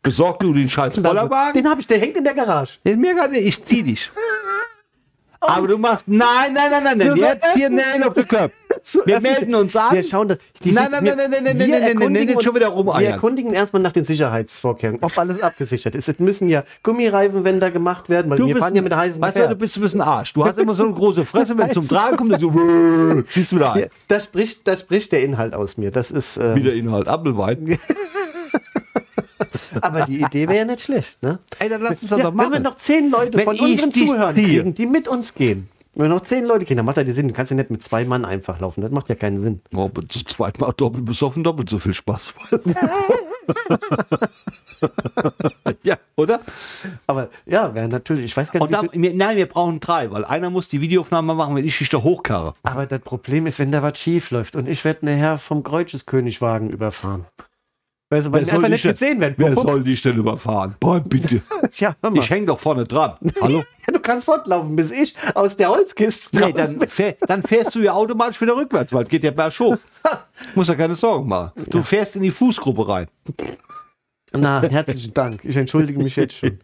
[0.03, 1.53] besorg du den scheiß Bollerwagen.
[1.53, 2.77] Den habe ich, der hängt in der Garage.
[2.83, 4.09] Ist mir gar nicht, ich zieh dich.
[5.39, 8.51] Aber du machst, nein, nein, nein, nein, nein, So, jetzt hier nein auf den Kopf.
[8.83, 9.93] So Wir melden uns an.
[9.95, 10.37] Wir schauen das.
[10.63, 13.01] die Nein, nein, nein, nein, nein, nein, nein, nein, nein, uns- schon wieder rumeiern.
[13.01, 16.09] Wir erkundigen erstmal nach den Sicherheitsvorkehrungen, ob alles abgesichert ist.
[16.09, 19.37] Es müssen ja Gummireifenwände gemacht werden, weil Du wir bist, fahren ja mit heißen weißt
[19.37, 20.33] du, du bist ein bisschen Arsch.
[20.33, 21.87] Du hast immer so eine große Fresse, wenn es zum?
[21.87, 22.51] Tragen kommt, dann so,
[23.29, 23.79] ziehst du wieder ein.
[23.81, 25.91] Ja, da, spricht, da spricht der Inhalt aus mir.
[25.91, 27.77] Das ist, ähm, Wieder Inhalt, Apfelwein.
[29.81, 31.21] aber die Idee wäre ja nicht schlecht.
[31.21, 31.39] Ne?
[31.59, 32.63] Ey, dann lass uns das Ja, doch wenn wir machen.
[32.63, 36.21] noch zehn Leute Wenn von unseren Zuhörern kriegen, die mit uns gehen, wenn wir noch
[36.21, 37.27] zehn Leute kriegen, dann macht das ja Sinn.
[37.27, 38.81] Du kannst ja nicht mit zwei Mann einfach laufen.
[38.81, 39.61] Das macht ja keinen Sinn.
[39.73, 42.35] Oh, zu zweit mal doppelt besoffen, doppelt so viel Spaß.
[45.83, 46.41] ja, oder?
[47.07, 48.73] Aber ja, wäre natürlich, ich weiß gar nicht.
[48.75, 51.89] dann, wir, nein, wir brauchen drei, weil einer muss die Videoaufnahme machen, wenn ich dich
[51.89, 52.53] da hochkarre.
[52.61, 56.69] aber das Problem ist, wenn da was schief läuft und ich werde nachher vom Kreuzeskönigwagen
[56.69, 57.25] überfahren.
[58.09, 59.33] Weißt du, weil Wer die einfach nicht gesehen werden.
[59.37, 60.75] Wer soll die Stelle überfahren?
[60.79, 61.41] Boah, bitte.
[61.71, 61.93] Tja.
[62.13, 63.17] Ich hänge doch vorne dran.
[63.41, 63.63] Hallo?
[63.85, 67.79] Ja, du kannst fortlaufen, bis ich aus der Holzkiste Nee, dann, fähr, dann fährst du
[67.79, 69.75] ja automatisch wieder rückwärts, weil es geht ja berg hoch.
[70.55, 71.51] Muss ja keine Sorgen machen.
[71.67, 73.07] Du fährst in die Fußgruppe rein.
[74.31, 75.43] Na, herzlichen Dank.
[75.43, 76.59] Ich entschuldige mich jetzt schon.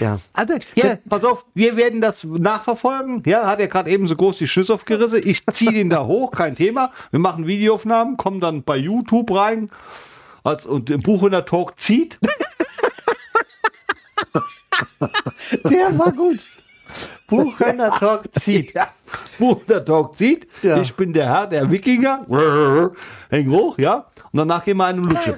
[0.00, 0.18] Ja.
[0.32, 3.22] Also, ja, pass auf, wir werden das nachverfolgen.
[3.26, 5.20] Ja, hat er gerade eben so groß die Schüsse aufgerissen.
[5.24, 6.92] Ich ziehe den da hoch, kein Thema.
[7.10, 9.70] Wir machen Videoaufnahmen, kommen dann bei YouTube rein.
[10.42, 12.18] Als, und im Buch in der Talk zieht.
[15.64, 16.38] Der war gut.
[17.26, 18.74] Buchhörner Talk zieht.
[18.74, 18.88] Ja,
[19.38, 20.48] Buch in der Talk zieht.
[20.62, 20.80] Ja.
[20.80, 22.26] Ich bin der Herr der Wikinger.
[23.30, 24.06] Häng hoch, ja.
[24.32, 25.36] Und danach gehen wir einen Lutsche.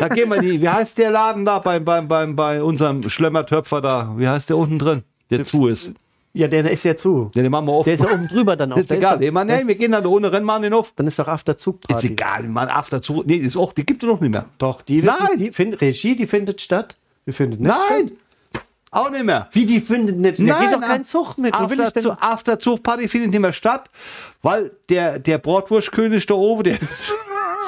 [0.00, 3.80] Da gehen wir die, wie heißt der Laden da bei, bei, bei, bei unserem Schlemmertöpfer
[3.80, 4.12] da?
[4.16, 5.02] Wie heißt der unten drin?
[5.30, 5.92] Der zu ist.
[6.36, 7.30] Ja, der ist ja zu.
[7.32, 7.84] Ja, den machen wir auf.
[7.84, 8.76] Der ist ja oben drüber dann auch.
[8.76, 9.22] Ist Der egal.
[9.22, 10.92] Ich meine, nee, wir gehen da ohne Rennen, machen den auf.
[10.96, 13.22] Dann ist doch After Zug Ist egal, man After zu.
[13.24, 14.46] Nee, ist auch, die gibt es noch nicht mehr.
[14.58, 15.38] Doch, die, Nein.
[15.38, 16.96] die findet, Regie, die findet statt.
[17.24, 18.08] Die findet nicht Nein!
[18.08, 18.62] statt.
[18.90, 19.48] Auch nicht mehr.
[19.52, 20.48] Wie, die findet nicht statt?
[20.48, 21.54] Da geht doch kein Zug mit.
[21.54, 22.02] After, denn?
[22.02, 23.88] zu, After Zug Party findet nicht mehr statt,
[24.42, 26.78] weil der, der Bratwurstkönig da oben, der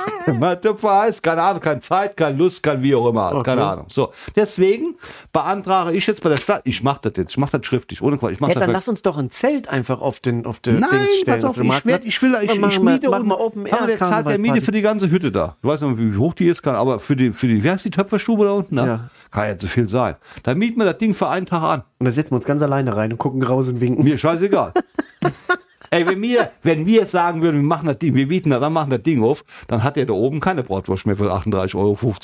[0.38, 3.60] Man Töpfer heißt, keine Ahnung, keine Zeit, keine Lust, kein wie auch immer, hat, keine
[3.62, 3.70] Okay.
[3.72, 3.86] Ahnung.
[3.90, 4.96] So, deswegen
[5.32, 8.18] beantrage ich jetzt bei der Stadt, ich mache das jetzt, ich mache das schriftlich, ohne
[8.18, 8.32] Quatsch.
[8.32, 10.80] Ich mach Ja, das dann lass uns doch ein Zelt einfach auf den auf den
[10.80, 13.28] Nein, Dings stellen, pass auf, den ich, werd, ich will, ich, Machen ich miete machen
[13.28, 15.56] wir Open Air aber der zahlt der Miete für die ganze Hütte da.
[15.62, 17.84] Ich weiß nicht, wie hoch die ist, kann, aber für die, für die, wie heißt
[17.84, 18.74] die Töpferstube da unten?
[18.74, 18.86] Ne?
[18.86, 19.10] Ja.
[19.30, 20.16] Kann ja zu viel sein.
[20.42, 21.80] Dann mieten wir das Ding für einen Tag an.
[21.98, 24.04] Und dann setzen wir uns ganz alleine rein und gucken raus und winken.
[24.04, 24.72] Mir scheißegal.
[25.90, 28.72] Ey, wenn wir, wenn wir sagen würden, wir machen das Ding, wir bieten das, dann
[28.72, 32.14] machen das Ding auf, dann hat der da oben keine Bratwurst mehr für 38,50 Euro.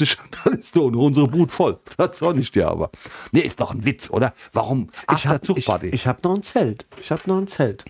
[0.45, 1.79] Dann ist da unsere Brut voll.
[1.97, 2.91] Das soll nicht der aber.
[3.33, 4.35] Nee, ist doch ein Witz, oder?
[4.53, 4.91] Warum?
[5.15, 5.89] Ich habe ich, Zugparty.
[5.89, 6.87] ich hab noch ein Zelt.
[7.01, 7.85] Ich habe noch ein Zelt.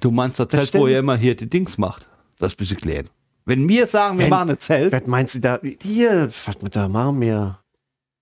[0.00, 2.08] du meinst das Zelt, wo ihr immer hier die Dings macht?
[2.38, 3.08] Das bisschen klären.
[3.44, 5.58] Wenn wir sagen, wir Wenn- machen ein Zelt, Was meinst du da?
[5.82, 7.58] Hier, was mit da machen wir?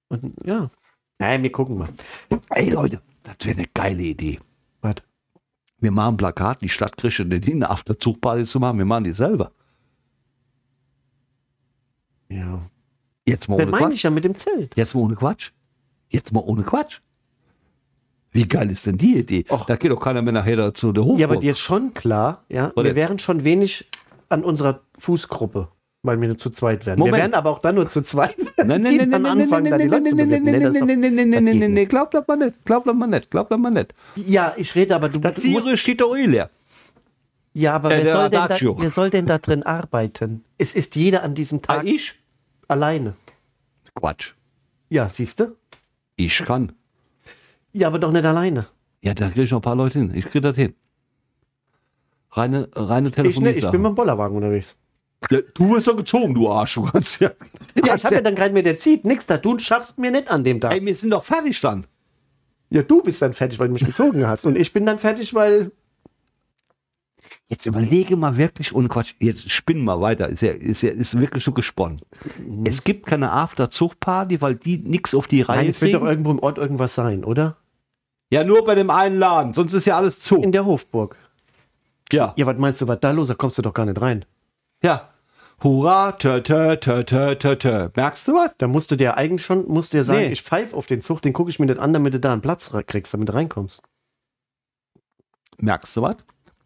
[0.09, 0.69] Und, ja.
[1.19, 1.89] Nein, wir gucken mal.
[2.51, 4.39] ey Leute, das wäre eine geile Idee.
[5.79, 8.79] Wir machen Plakat, die Stadt kriegt den hin, eine Afterzugparty zu machen.
[8.79, 9.53] Wir machen die selber.
[12.29, 12.61] Ja.
[13.27, 13.95] Jetzt mal ohne meine Quatsch.
[13.95, 14.77] ich ja mit dem Zelt.
[14.77, 15.51] Jetzt mal ohne Quatsch.
[16.09, 17.01] Jetzt mal ohne Quatsch.
[18.31, 19.45] Wie geil ist denn die Idee?
[19.51, 19.67] Och.
[19.67, 21.19] Da geht doch keiner mehr nachher dazu der Hof.
[21.19, 23.89] Ja, aber dir ist schon klar, ja, Oder- wir wären schon wenig
[24.29, 25.69] an unserer Fußgruppe,
[26.07, 26.99] weil wir nur zu zweit werden.
[27.01, 27.17] Moment.
[27.17, 29.89] Wir wären aber auch dann nur zu zweit, Nein, nein, nein, nein, nein, anfangen, nein,
[29.89, 31.89] nein, nein, nein, nein, nein, nein, nein, nein, nein, nicht.
[31.91, 32.65] Glaub das mal nicht.
[32.65, 33.31] Glaub das mal nicht.
[33.31, 33.95] Glaub das mal nicht.
[34.17, 36.49] Ja, ich rede aber, du, Das du musst, steht doch eh leer.
[37.53, 40.45] ja, aber Äh, wer, soll denn da, wer soll denn da drin arbeiten?
[40.59, 42.15] Es ist jeder an diesem Ah, Tag ich?
[42.69, 43.15] alleine.
[43.95, 44.33] Quatsch.
[44.89, 45.57] Ja, siehst du?
[46.17, 46.73] Ich kann.
[47.73, 48.67] Ja, aber doch nicht alleine.
[49.03, 50.13] Ja, da kriege ich noch ein paar Leute hin.
[50.15, 50.75] Ich kriege das hin.
[52.33, 53.79] Reine, reine Ich, ne, ich bin Telefonie.
[53.79, 54.77] mit dem Bollerwagen unterwegs.
[55.55, 56.75] Du bist doch gezogen, du Arsch.
[56.75, 57.31] Du kannst ja.
[57.75, 59.05] Ja, ich habe ja dann keinen mehr, der zieht.
[59.05, 59.39] Nix da.
[59.39, 60.73] Du schaffst mir nicht an dem Tag.
[60.73, 61.87] Ey, wir sind doch fertig dann.
[62.71, 64.45] Ja, du bist dann fertig, weil du mich gezogen hast.
[64.45, 65.73] Und ich bin dann fertig, weil.
[67.49, 71.19] Jetzt überlege mal wirklich, ohne Quatsch, jetzt spinnen mal weiter, ist ja, ist ja ist
[71.19, 72.01] wirklich so gesponnen.
[72.45, 72.67] Mhm.
[72.67, 76.33] Es gibt keine After-Zug-Party, weil die nichts auf die Reihe Nein, es wird doch irgendwo
[76.33, 77.57] im Ort irgendwas sein, oder?
[78.33, 80.43] Ja, nur bei dem einen Laden, sonst ist ja alles zu.
[80.43, 81.17] In der Hofburg.
[82.13, 83.31] Ja, Ja, was meinst du, was da los ist?
[83.31, 84.25] Da kommst du doch gar nicht rein.
[84.83, 85.09] Ja.
[85.63, 87.89] Hurra, tö, tö, tö, tö, tö, tö.
[87.97, 88.51] Merkst du was?
[88.59, 90.33] Da musst du dir eigentlich schon, musst dir sagen, Nee.
[90.33, 92.43] ich pfeife auf den Zug, den gucke ich mir nicht an, damit du da einen
[92.43, 93.81] Platz re- kriegst, damit du reinkommst.
[95.59, 96.17] Merkst du was?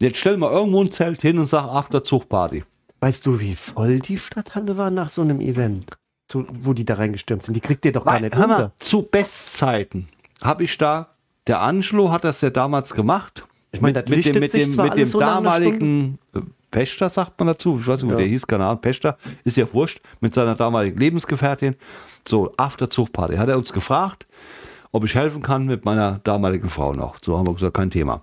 [0.01, 2.63] Jetzt stell mal irgendwo ein Zelt hin und sag After-Zug-Party.
[2.99, 5.85] Weißt du, wie voll die Stadthalle war nach so einem Event?
[6.31, 7.53] So, wo die da reingestürmt sind.
[7.55, 8.73] Die kriegt ihr doch gar nicht Hör mal, unter.
[8.77, 10.07] zu Bestzeiten
[10.43, 11.15] habe ich da,
[11.47, 13.45] der Angelo hat das ja damals gemacht.
[13.71, 15.43] Ich meine, das mit dem, lichtet mit sich dem, zwar mit dem so nach einer
[15.43, 16.39] damaligen äh,
[16.71, 18.17] Pächter, sagt man dazu, ich weiß nicht, wie Ja.
[18.19, 21.75] der hieß, keine Ahnung, Pächter, ist ja wurscht, mit seiner damaligen Lebensgefährtin.
[22.27, 23.35] So, Afterzugparty.
[23.35, 24.25] Hat er uns gefragt,
[24.91, 27.17] ob ich helfen kann mit meiner damaligen Frau noch.
[27.23, 28.21] So haben wir gesagt, kein Thema.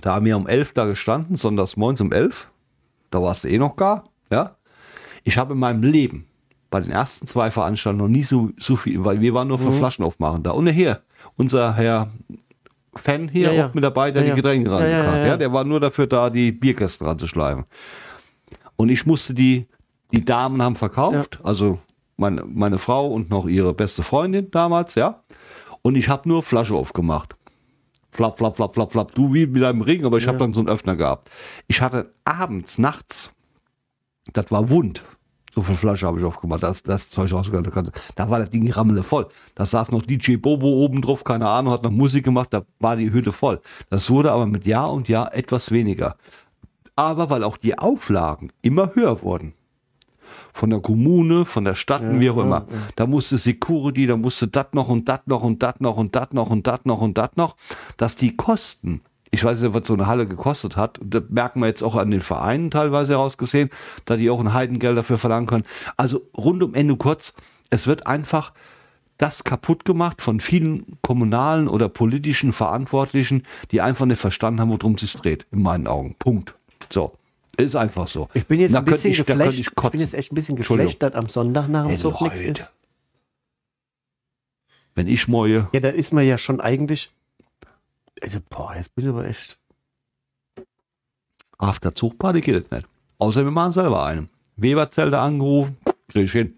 [0.00, 2.48] Da haben wir um 11 da gestanden, sonntags morgens um 11.
[3.10, 4.04] Da warst du eh noch gar.
[4.30, 4.56] Ja?
[5.24, 6.26] Ich habe in meinem Leben
[6.70, 9.70] bei den ersten zwei Veranstaltungen noch nie so, so viel, weil wir waren nur für
[9.70, 9.78] Mhm.
[9.78, 10.50] Flaschen aufmachen da.
[10.50, 11.00] Und hier,
[11.36, 12.08] unser Herr
[12.98, 13.66] Fan hier Ja, ja.
[13.68, 14.34] auch mit dabei, der Ja, die ja.
[14.36, 15.04] Getränke Ja, rangekam.
[15.04, 15.36] ja, Ja, ja, ja.
[15.36, 17.64] der war nur dafür da, die Bierkästen ranzuschleifen.
[18.76, 19.66] Und ich musste die,
[20.12, 21.78] die Damen haben verkauft, also
[22.16, 25.22] meine, meine Frau und noch ihre beste Freundin damals, ja.
[25.82, 27.36] Und ich habe nur Flasche aufgemacht.
[28.12, 29.14] Flap, flap, flap, flap, flap.
[29.14, 31.30] Du wie mit einem Ring, aber ich habe dann so einen Öffner gehabt.
[31.68, 33.30] Ich hatte abends, nachts,
[34.32, 35.02] das war wund.
[35.56, 37.90] So viel Flasche habe ich aufgemacht, das, das Zeug rausgegangen.
[38.14, 39.26] Da war das Ding rammele voll.
[39.54, 42.96] Da saß noch DJ Bobo oben drauf, keine Ahnung, hat noch Musik gemacht, da war
[42.96, 43.62] die Hütte voll.
[43.88, 46.16] Das wurde aber mit Jahr und Jahr etwas weniger.
[46.94, 49.54] Aber weil auch die Auflagen immer höher wurden.
[50.52, 52.66] Von der Kommune, von der Stadt, wie auch immer.
[52.94, 56.32] Da musste Security, da musste das noch und das noch und das noch und das
[56.32, 57.56] noch und das noch und das noch,
[57.96, 59.00] dass die Kosten,
[59.36, 62.10] ich weiß nicht, was so eine Halle gekostet hat, das merken wir jetzt auch an
[62.10, 63.68] den Vereinen teilweise herausgesehen,
[64.06, 65.64] da die auch ein Heidengeld dafür verlangen können.
[65.98, 67.34] Also rund um Ende kurz,
[67.68, 68.52] es wird einfach
[69.18, 74.94] das kaputt gemacht von vielen kommunalen oder politischen Verantwortlichen, die einfach nicht verstanden haben, worum
[74.94, 76.14] es sich dreht, in meinen Augen.
[76.18, 76.54] Punkt.
[76.90, 77.12] So.
[77.58, 78.28] Ist einfach so.
[78.34, 79.58] Ich bin jetzt Da ein bisschen ich, geflasht.
[79.58, 82.40] ich Ich, bin jetzt echt ein bisschen geflasht, dass am Sonntag nach dem Zug nichts
[82.40, 82.72] ist.
[84.94, 87.10] Wenn ich moje, Ja, da ist man ja schon eigentlich.
[88.22, 89.58] Also, boah, jetzt bin ich aber echt.
[91.58, 92.86] After Zugparty geht es nicht.
[93.18, 94.28] Außer wir machen selber einen.
[94.56, 95.76] Weberzelte angerufen,
[96.08, 96.54] krieg ich hin.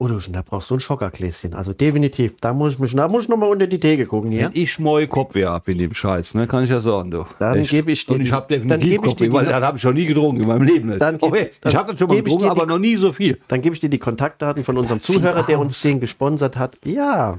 [0.00, 1.54] Oh, du, da brauchst du ein Schockergläschen.
[1.54, 2.36] Also definitiv.
[2.40, 4.44] Da muss ich mich, da muss ich noch mal unter die Theke gucken, ja?
[4.46, 7.26] Wenn ich moje Kopfweh hab in dem Scheiß, ne, kann ich ja sagen, du.
[7.40, 9.82] Dann gebe ich dir Und ich habe dann definitiv dir Kopfweh, weil das habe ich
[9.84, 10.88] noch nie getrunken in meinem Leben.
[10.90, 11.02] Nicht.
[11.02, 13.40] Dann geb- okay, dann ich habe das schon mal getrunken, aber noch nie so viel.
[13.48, 16.78] Dann gebe ich dir die Kontaktdaten von unserem Zuhörer, der uns den gesponsert hat.
[16.84, 17.38] Ja.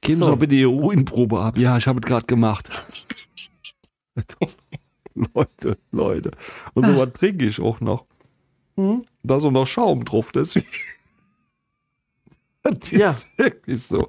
[0.00, 0.30] Geben Sie So.
[0.30, 1.58] doch bitte Ihre Urinprobe ab.
[1.58, 2.68] Ja, ich habe es gerade gemacht.
[5.34, 6.30] Leute, Leute.
[6.74, 8.04] Und so was trinke ich auch noch.
[9.24, 10.66] Da ist auch noch Schaum drauf, deswegen.
[12.62, 13.16] Das ist Ja.
[13.36, 14.08] wirklich so.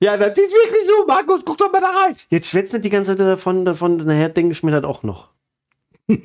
[0.00, 2.16] Ja, das ist wirklich so, Markus, guck doch mal da rein.
[2.30, 5.28] Jetzt schwätzt nicht die ganze Zeit davon, davon nachher denke ich mir das auch noch.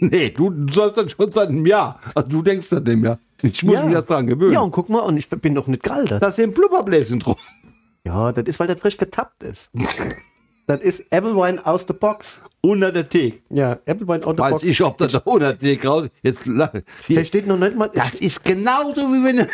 [0.00, 2.00] Nee, du sollst dann schon seit einem Jahr.
[2.14, 3.18] Also du denkst an dem Jahr.
[3.42, 3.84] Ich muss Ja.
[3.84, 4.52] mich erst dran gewöhnen.
[4.54, 6.20] Ja, und guck mal, und ich bin noch nicht gealtert.
[6.22, 7.40] da sind Blubberbläschen drauf.
[8.06, 9.70] Ja, das ist, weil das frisch getappt ist.
[10.68, 12.40] das ist Applewine aus der Box.
[12.60, 13.38] Unter der Theke.
[13.50, 14.62] Ja, Applewine aus der Weiß Box.
[14.62, 16.70] ich, ob das da unter der Theke raus Jetzt Der
[17.06, 17.90] hier, steht noch nicht mal.
[17.92, 19.46] Das ist genauso wie wenn.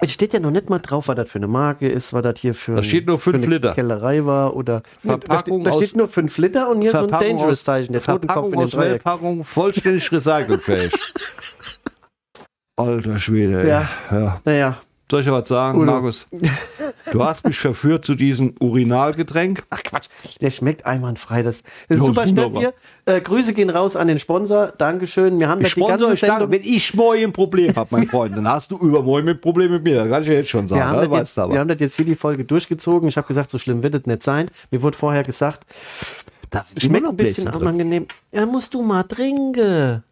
[0.00, 2.38] Es steht ja noch nicht mal drauf, was das für eine Marke ist, was das
[2.38, 3.74] hier für, Da steht nur für fünf eine Liter.
[3.74, 6.98] Kellerei war oder Verpackung da, steht, da aus- steht nur 5 Liter und hier so
[6.98, 8.90] ein Verpackung Dangerous aus- Zeichen, der Totenkopf Verpackung in den aus Dreieck.
[8.92, 10.92] Wellpackung, vollständig recycelfähig.
[12.76, 13.62] Alter Schwede.
[13.62, 13.68] ey.
[13.68, 13.88] Ja.
[14.10, 14.40] ja.
[14.44, 14.78] Naja,
[15.10, 15.90] Soll ich dir was sagen, Udo.
[15.92, 16.26] Markus?
[17.12, 19.62] Du hast mich verführt zu diesem Urinalgetränk.
[19.70, 20.08] ach Quatsch,
[20.40, 21.42] der schmeckt einwandfrei.
[21.42, 22.74] Das, das ist Ja, super schnell hier.
[23.06, 24.72] Äh, Grüße gehen raus an den Sponsor.
[24.76, 25.38] Dankeschön.
[25.38, 26.50] Wir haben das die Sponsor, ganze ich danke, Sendung.
[26.52, 29.84] wenn ich morgen ein Problem habe, mein Freund, dann hast du übermorgen ein Problem mit
[29.84, 29.94] mir.
[29.96, 30.80] Das kann ich dir jetzt schon sagen.
[30.80, 33.08] Wir haben, das das jetzt, wir haben das jetzt hier die Folge durchgezogen.
[33.08, 34.50] Ich habe gesagt, so schlimm wird es nicht sein.
[34.72, 35.64] Mir wurde vorher gesagt,
[36.50, 37.60] das schmeckt ein bisschen drin.
[37.62, 38.06] unangenehm.
[38.32, 40.02] Ja, musst du mal trinken.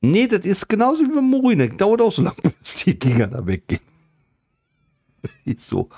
[0.00, 1.76] Nee, das ist genauso wie beim Morinek.
[1.76, 3.80] Dauert auch so lange, bis die Dinger da weggehen.
[5.44, 5.88] ist so.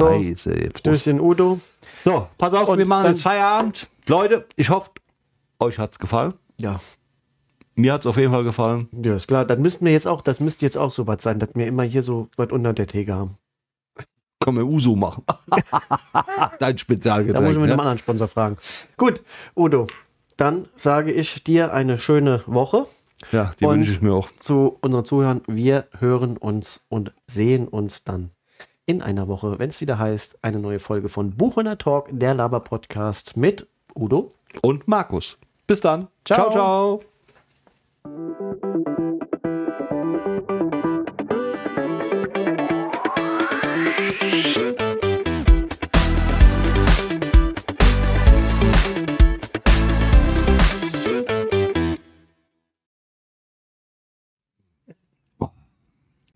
[0.00, 0.70] Scheiße.
[0.78, 1.58] Stößchen Udo.
[2.04, 3.88] So, pass auf, Und wir machen dann- jetzt Feierabend.
[4.06, 4.90] Leute, ich hoffe,
[5.58, 6.34] euch hat's gefallen.
[6.58, 6.78] Ja,
[7.74, 8.88] Mir hat's auf jeden Fall gefallen.
[8.92, 9.44] ja, ist klar.
[9.44, 11.82] Das müssten wir jetzt auch, das müsste jetzt auch so was sein, dass wir immer
[11.82, 13.36] hier so was unter der Theke haben.
[14.40, 15.24] Können wir Uso machen.
[15.50, 17.48] Dein Da muss Spezialgetränk.
[17.50, 17.82] ich mit einem Ne?
[17.82, 18.56] anderen Sponsor fragen.
[18.96, 19.22] Gut,
[19.54, 19.86] Udo,
[20.36, 22.84] dann sage ich dir eine schöne Woche
[23.32, 24.28] Ja, die Und- wünsche ich mir auch.
[24.40, 25.40] zu unseren Zuhörern.
[25.46, 28.30] Wir hören uns und sehen uns dann
[28.84, 33.36] in einer Woche, wenn es wieder heißt, eine neue Folge von Buchhörner Talk, der Laber-Podcast
[33.36, 34.30] mit Udo.
[34.62, 35.38] Und Markus.
[35.66, 36.06] Bis dann.
[36.24, 36.50] Ciao.
[36.52, 37.00] ciao.
[38.04, 39.15] ciao.